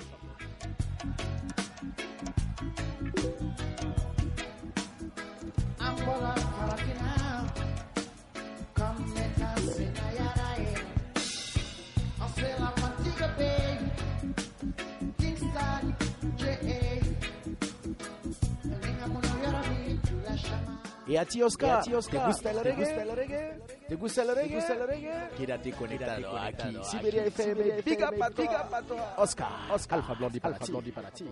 y 21.14 21.18
a 21.18 21.26
ti 21.26 21.44
Oscar, 21.44 21.84
¿te 21.84 21.94
gusta 22.26 22.50
el 22.50 22.64
reggae? 22.64 23.62
¿Te 23.88 23.96
gusta 23.96 24.24
el 24.24 24.36
reggae? 24.36 25.30
Quédate 25.38 25.72
conectado 25.74 26.38
aquí, 26.40 26.78
Siberia 26.84 27.26
FM, 27.26 27.82
Big 27.84 28.00
Up 28.04 28.16
Oscar, 29.18 29.72
Oscar, 29.72 30.00
Alfa 30.00 30.14
Blondie 30.16 30.40
para 30.40 31.12
ti. 31.12 31.26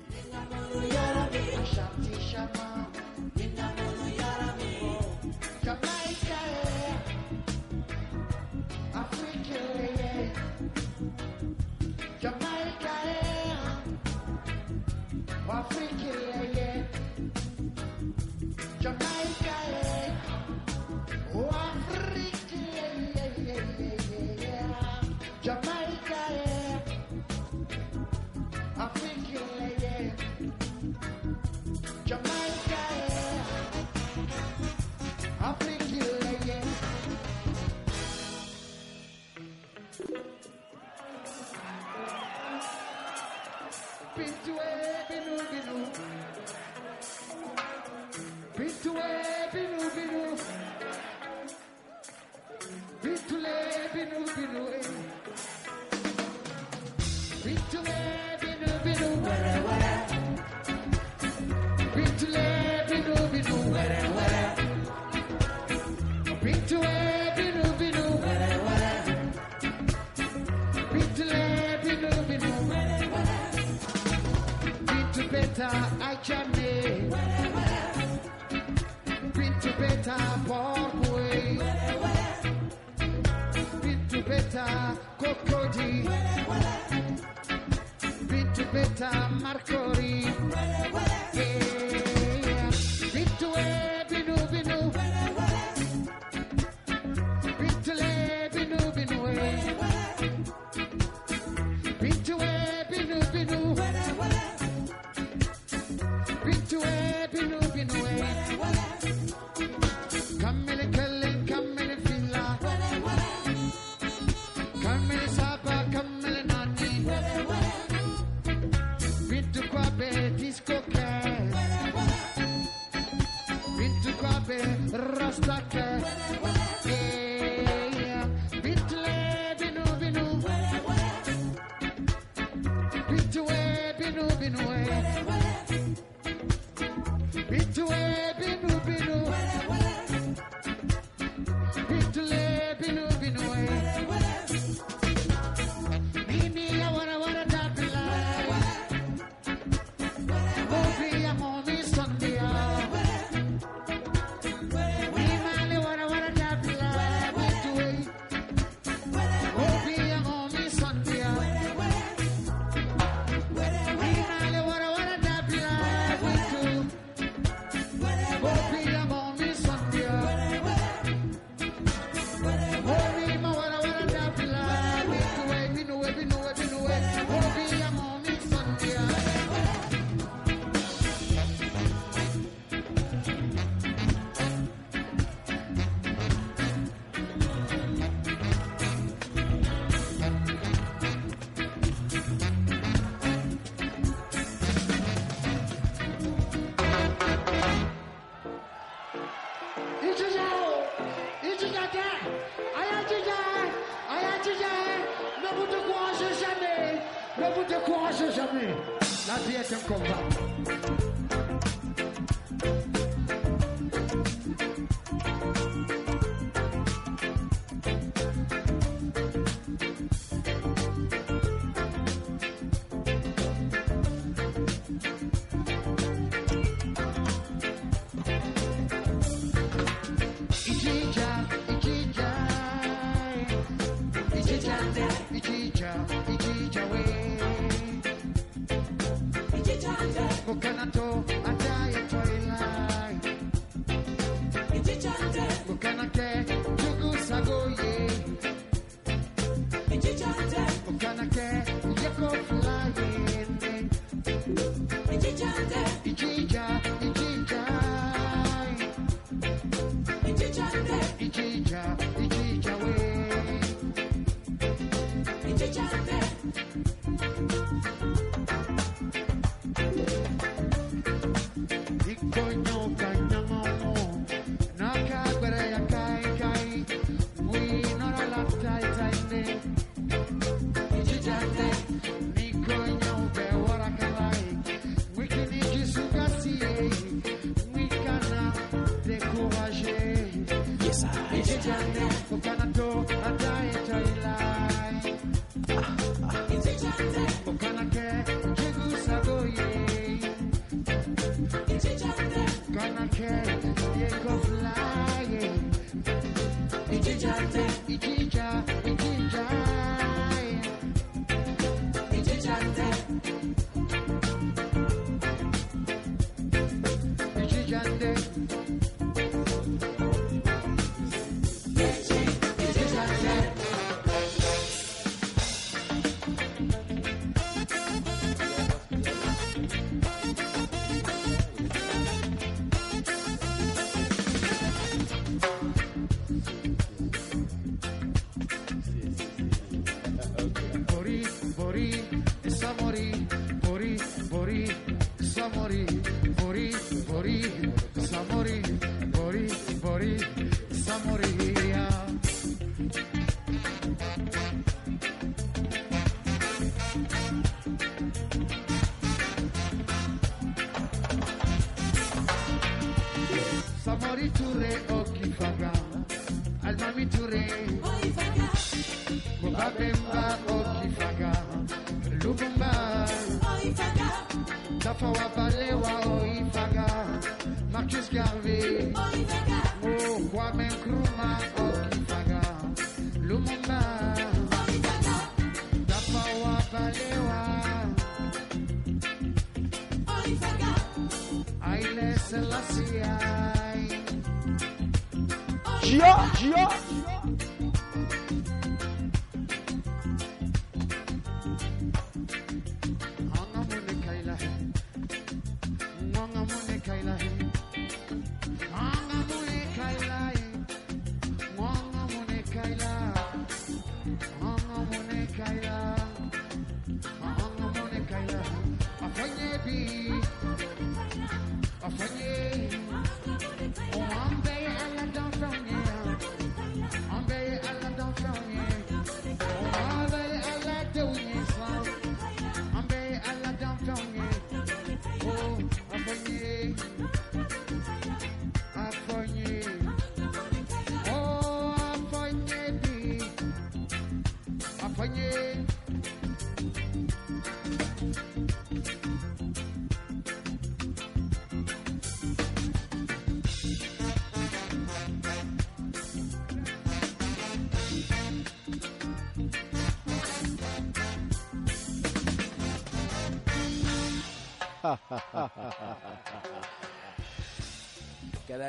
Gia, 395.82 396.32
Gia. 396.40 396.91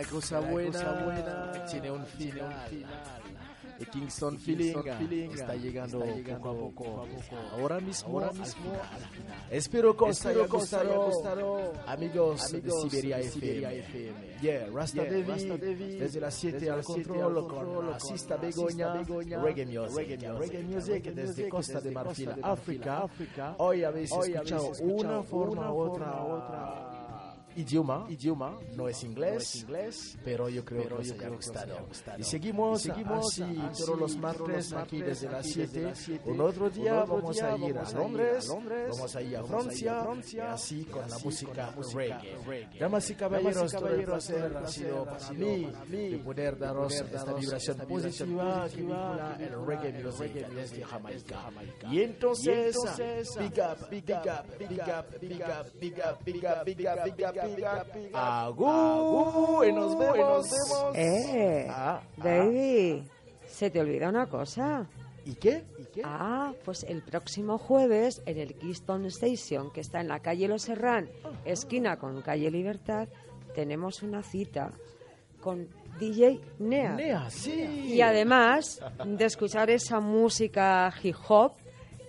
Cada 0.03 0.11
cosa 0.15 0.41
buena, 0.41 0.73
cosa 0.73 1.05
buena 1.05 1.67
tiene 1.71 1.91
un 1.91 2.05
tiene 2.05 2.33
final. 2.33 2.49
un 2.49 2.69
final. 2.79 3.23
El 3.79 3.89
Kingston, 3.89 4.39
Feeling 4.39 4.77
está 5.33 5.55
llegando, 5.57 6.05
está 6.05 6.15
llegando 6.15 6.55
poco 6.55 6.85
a 6.85 7.05
poco. 7.05 7.37
Ahora 7.53 7.81
mismo, 7.81 8.09
Ahora 8.21 8.33
mismo, 8.33 8.63
final. 8.63 8.81
al 8.81 9.09
final. 9.09 9.47
Espero 9.51 9.97
que 9.97 10.05
os 10.05 10.27
haya 10.27 10.47
gustado, 10.47 11.73
amigos, 11.87 12.53
de 12.53 12.71
Siberia 12.71 13.17
de 13.17 13.23
FM. 13.25 13.41
Siberia 13.41 13.73
FM. 13.73 14.41
Yeah, 14.41 14.67
Rasta, 14.73 15.03
Yeah, 15.03 15.11
Devi, 15.13 15.31
Rasta 15.33 15.57
Devi, 15.57 15.97
desde 15.97 16.21
las 16.21 16.35
7 16.35 16.59
desde 16.59 16.71
al 16.71 16.85
control, 16.85 17.49
con 17.49 17.87
la 17.87 17.99
la 17.99 18.37
Begoña, 18.37 18.93
Begoña, 18.95 19.43
Reggae 19.43 19.67
Music, 19.67 19.97
Reggae 19.97 20.63
Music, 20.63 21.03
desde 21.03 21.23
Music, 21.27 21.49
Costa 21.49 21.73
de 21.73 21.81
desde 21.81 21.95
Marfil, 21.95 22.27
Costa 22.27 22.35
de 22.37 22.41
Marfil, 22.43 22.53
África. 22.53 22.99
África. 23.03 23.55
Hoy 23.59 23.83
habéis 23.85 24.13
escuchado 24.13 24.71
una 24.83 25.23
forma 25.25 25.73
u 25.73 25.79
otra 25.81 26.92
idioma, 27.57 28.07
idioma, 28.09 28.59
no 28.75 28.89
es 28.89 29.03
inglés, 29.05 29.33
No 29.33 29.39
es 29.39 29.55
inglés, 29.63 30.19
pero 30.25 30.49
yo 30.49 30.65
creo 30.65 30.83
pero 30.83 30.99
que 30.99 31.05
yo 31.05 31.17
creo 31.17 31.35
gustado. 31.37 31.87
gustado. 31.87 32.19
Y 32.19 32.23
seguimos, 32.25 32.85
Y 32.85 32.89
seguimos 32.91 33.27
así, 33.33 33.43
así 33.43 33.85
todos 33.85 33.99
los 33.99 34.17
martes, 34.17 34.73
aquí 34.73 35.03
desde 35.03 35.29
las 35.31 35.47
aquí 35.47 35.61
desde 35.61 35.67
7. 35.73 35.83
las 35.83 35.99
siete. 35.99 36.31
Un 36.31 36.41
otro 36.41 36.71
día 36.71 36.93
Un 36.95 36.99
otro 37.01 37.17
vamos 37.17 37.37
día 37.37 37.47
a 37.53 37.57
ir 37.57 37.75
vamos 37.75 37.95
a 37.95 37.97
a 37.97 37.97
ir 37.97 37.97
a 37.99 38.01
Londres, 38.03 38.49
Londres, 38.49 38.89
vamos 38.91 39.17
a 39.17 39.23
ir 39.23 39.37
a 39.37 39.45
Francia, 39.45 40.53
así 40.53 40.85
con 40.85 41.09
la 41.09 41.19
música 41.19 41.53
con 41.53 41.59
la 41.59 41.71
música 41.77 41.99
reggae. 41.99 42.39
reggae. 42.47 42.79
Damas 42.79 43.11
y 43.11 43.15
caballeros, 43.15 43.73
todo 43.73 43.89
el 43.89 44.05
placer 44.05 44.57
ha 44.57 44.67
sido 44.67 45.05
para 45.05 45.31
mí 45.33 45.73
de 45.89 46.19
poder 46.25 46.59
daros 46.59 46.95
esta 46.95 47.33
vibración 47.35 47.77
positiva 47.89 48.69
que 48.69 48.77
vincula 48.77 49.37
el 49.41 49.67
reggae 49.67 50.03
music 50.03 50.33
desde 50.49 50.85
Jamaica. 50.85 51.51
Y 51.91 52.01
entonces, 52.03 52.77
big 53.39 53.61
up, 53.61 53.89
big 53.91 54.11
up, 54.11 54.59
big 54.59 54.81
up, 54.81 55.21
big 55.21 55.43
up, 55.43 55.73
big 55.81 56.01
up, 56.01 56.25
big 56.25 56.45
up, 56.45 56.65
big 56.65 56.87
up, 56.87 57.05
big 57.05 57.25
up, 57.25 57.42
up. 57.45 58.15
Agur, 58.15 59.67
y 59.67 59.73
nos 59.73 59.99
vemos. 59.99 60.47
Eh, 60.95 61.67
Ah, 61.71 62.01
David, 62.17 63.03
se 63.47 63.71
te 63.71 63.81
olvida 63.81 64.09
una 64.09 64.27
cosa. 64.29 64.87
¿Y 65.25 65.35
qué? 65.35 65.65
¿Y 65.79 65.85
qué? 65.85 66.03
Ah, 66.05 66.53
pues 66.65 66.83
el 66.85 67.03
próximo 67.03 67.57
jueves 67.59 68.23
en 68.27 68.39
el 68.39 68.55
Keystone 68.55 69.07
Station, 69.09 69.71
que 69.71 69.81
está 69.81 70.01
en 70.01 70.09
la 70.09 70.19
calle 70.21 70.49
Los 70.49 70.63
Serrán, 70.63 71.09
esquina 71.45 71.97
con 71.97 72.23
calle 72.23 72.51
Libertad, 72.51 73.09
tenemos 73.55 74.03
una 74.03 74.23
cita 74.23 74.73
con 75.41 75.69
DJ 76.01 76.41
Nea. 76.59 76.95
Nea, 76.95 77.31
sí. 77.31 77.53
Y 77.95 78.01
además 78.01 78.81
de 79.05 79.25
escuchar 79.25 79.71
esa 79.71 80.01
música 80.01 80.93
hip 81.03 81.15
hop, 81.29 81.53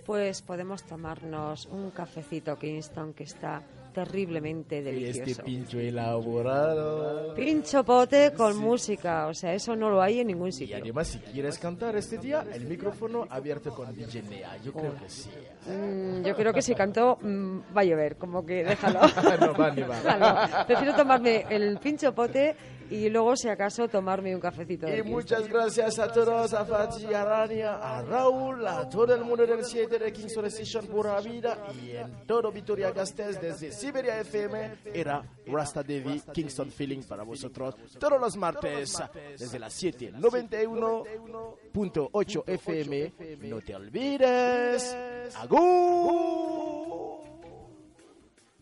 pues 0.06 0.42
podemos 0.42 0.82
tomarnos 0.82 1.66
un 1.66 1.90
cafecito 1.90 2.58
Kingston 2.58 3.12
que 3.14 3.24
está 3.24 3.62
terriblemente 3.94 4.78
Y 4.78 4.82
delicioso. 4.82 5.30
este 5.30 5.42
pincho 5.42 5.78
elaborado. 5.78 7.34
Pincho 7.34 7.84
pote 7.84 8.32
con 8.36 8.56
música, 8.58 9.28
o 9.28 9.34
sea, 9.34 9.54
eso 9.54 9.74
no 9.76 9.88
lo 9.88 10.02
hay 10.02 10.20
en 10.20 10.26
ningún 10.26 10.48
Y 10.48 10.52
sitio. 10.52 10.76
además, 10.76 11.08
si 11.08 11.18
quieres 11.20 11.58
cantar 11.58 11.96
este 11.96 12.18
día, 12.18 12.44
el 12.52 12.66
micrófono 12.66 13.26
abierto 13.30 13.74
con 13.74 13.94
DJ 13.94 14.22
Nea. 14.24 14.56
Yo 14.62 14.72
creo 14.72 14.94
que 14.96 15.08
sí. 15.08 15.30
Mm, 15.66 16.22
yo 16.24 16.34
creo 16.36 16.52
que 16.52 16.60
si 16.60 16.74
canto 16.74 17.18
mm, 17.22 17.58
va 17.76 17.80
a 17.80 17.84
llover, 17.84 18.16
como 18.16 18.44
que 18.44 18.64
déjalo. 18.64 19.00
no 19.40 19.54
va 19.54 19.70
ni 19.70 19.82
va. 19.82 19.96
Déjalo. 19.96 20.66
Prefiero 20.66 20.94
tomarme 20.94 21.46
el 21.48 21.78
pincho 21.78 22.14
pote 22.14 22.54
Y 22.90 23.08
luego, 23.08 23.34
si 23.36 23.48
acaso, 23.48 23.88
tomarme 23.88 24.34
un 24.34 24.40
cafecito 24.40 24.86
de 24.86 24.98
Y 24.98 25.02
muchas 25.02 25.48
gracias 25.48 25.98
a 25.98 26.12
todos, 26.12 26.52
a 26.52 26.64
Fatih, 26.64 27.12
a 27.14 27.24
Rania, 27.24 27.76
a 27.76 28.02
Raúl, 28.02 28.66
a 28.66 28.88
todo 28.88 29.14
el 29.14 29.24
mundo 29.24 29.46
del 29.46 29.64
7 29.64 29.98
de 29.98 30.12
Kingston 30.12 30.44
Station 30.46 30.86
Pura 30.86 31.20
Vida 31.20 31.58
y 31.82 31.90
en 31.92 32.26
todo 32.26 32.50
Vitoria 32.52 32.90
Gasteiz 32.92 33.40
desde 33.40 33.72
Siberia 33.72 34.20
FM 34.20 34.74
era 34.92 35.22
Rasta 35.46 35.82
Devi 35.82 36.20
Kingston 36.32 36.70
Feeling 36.70 37.02
para 37.02 37.22
vosotros 37.22 37.74
todos 37.98 38.20
los 38.20 38.36
martes 38.36 38.94
desde 39.38 39.58
las 39.58 39.72
7, 39.72 40.12
91.8 40.12 42.42
FM. 42.46 43.12
No 43.48 43.60
te 43.60 43.74
olvides. 43.74 44.96
¡Agur! 45.36 47.24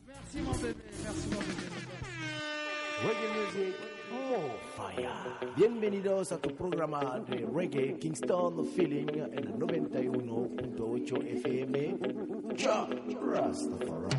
Merci 0.06 0.40
mon 0.40 0.52
bébé, 0.62 0.74
merci 1.02 1.28
mon 1.28 1.40
bébé. 1.40 1.52
Reggae 3.02 3.28
Music 3.34 3.74
Fire. 4.76 5.08
Bienvenidos 5.56 6.32
a 6.32 6.38
tu 6.38 6.54
programa 6.54 7.20
de 7.26 7.46
Reggae 7.54 7.98
Kingston 7.98 8.66
Feeling 8.66 9.08
en 9.08 9.38
el 9.38 9.54
91.8 9.54 11.26
FM. 11.38 11.98
Cha 12.56 12.86
Rastafari. 13.20 14.16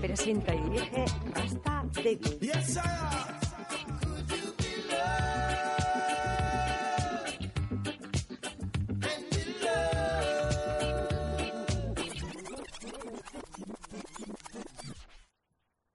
Presenta 0.00 0.54
y 0.54 0.60
dirige 0.62 1.04
Rasta 1.34 1.84
David. 1.92 2.26
Yes, 2.40 2.74
sir. 2.74 3.45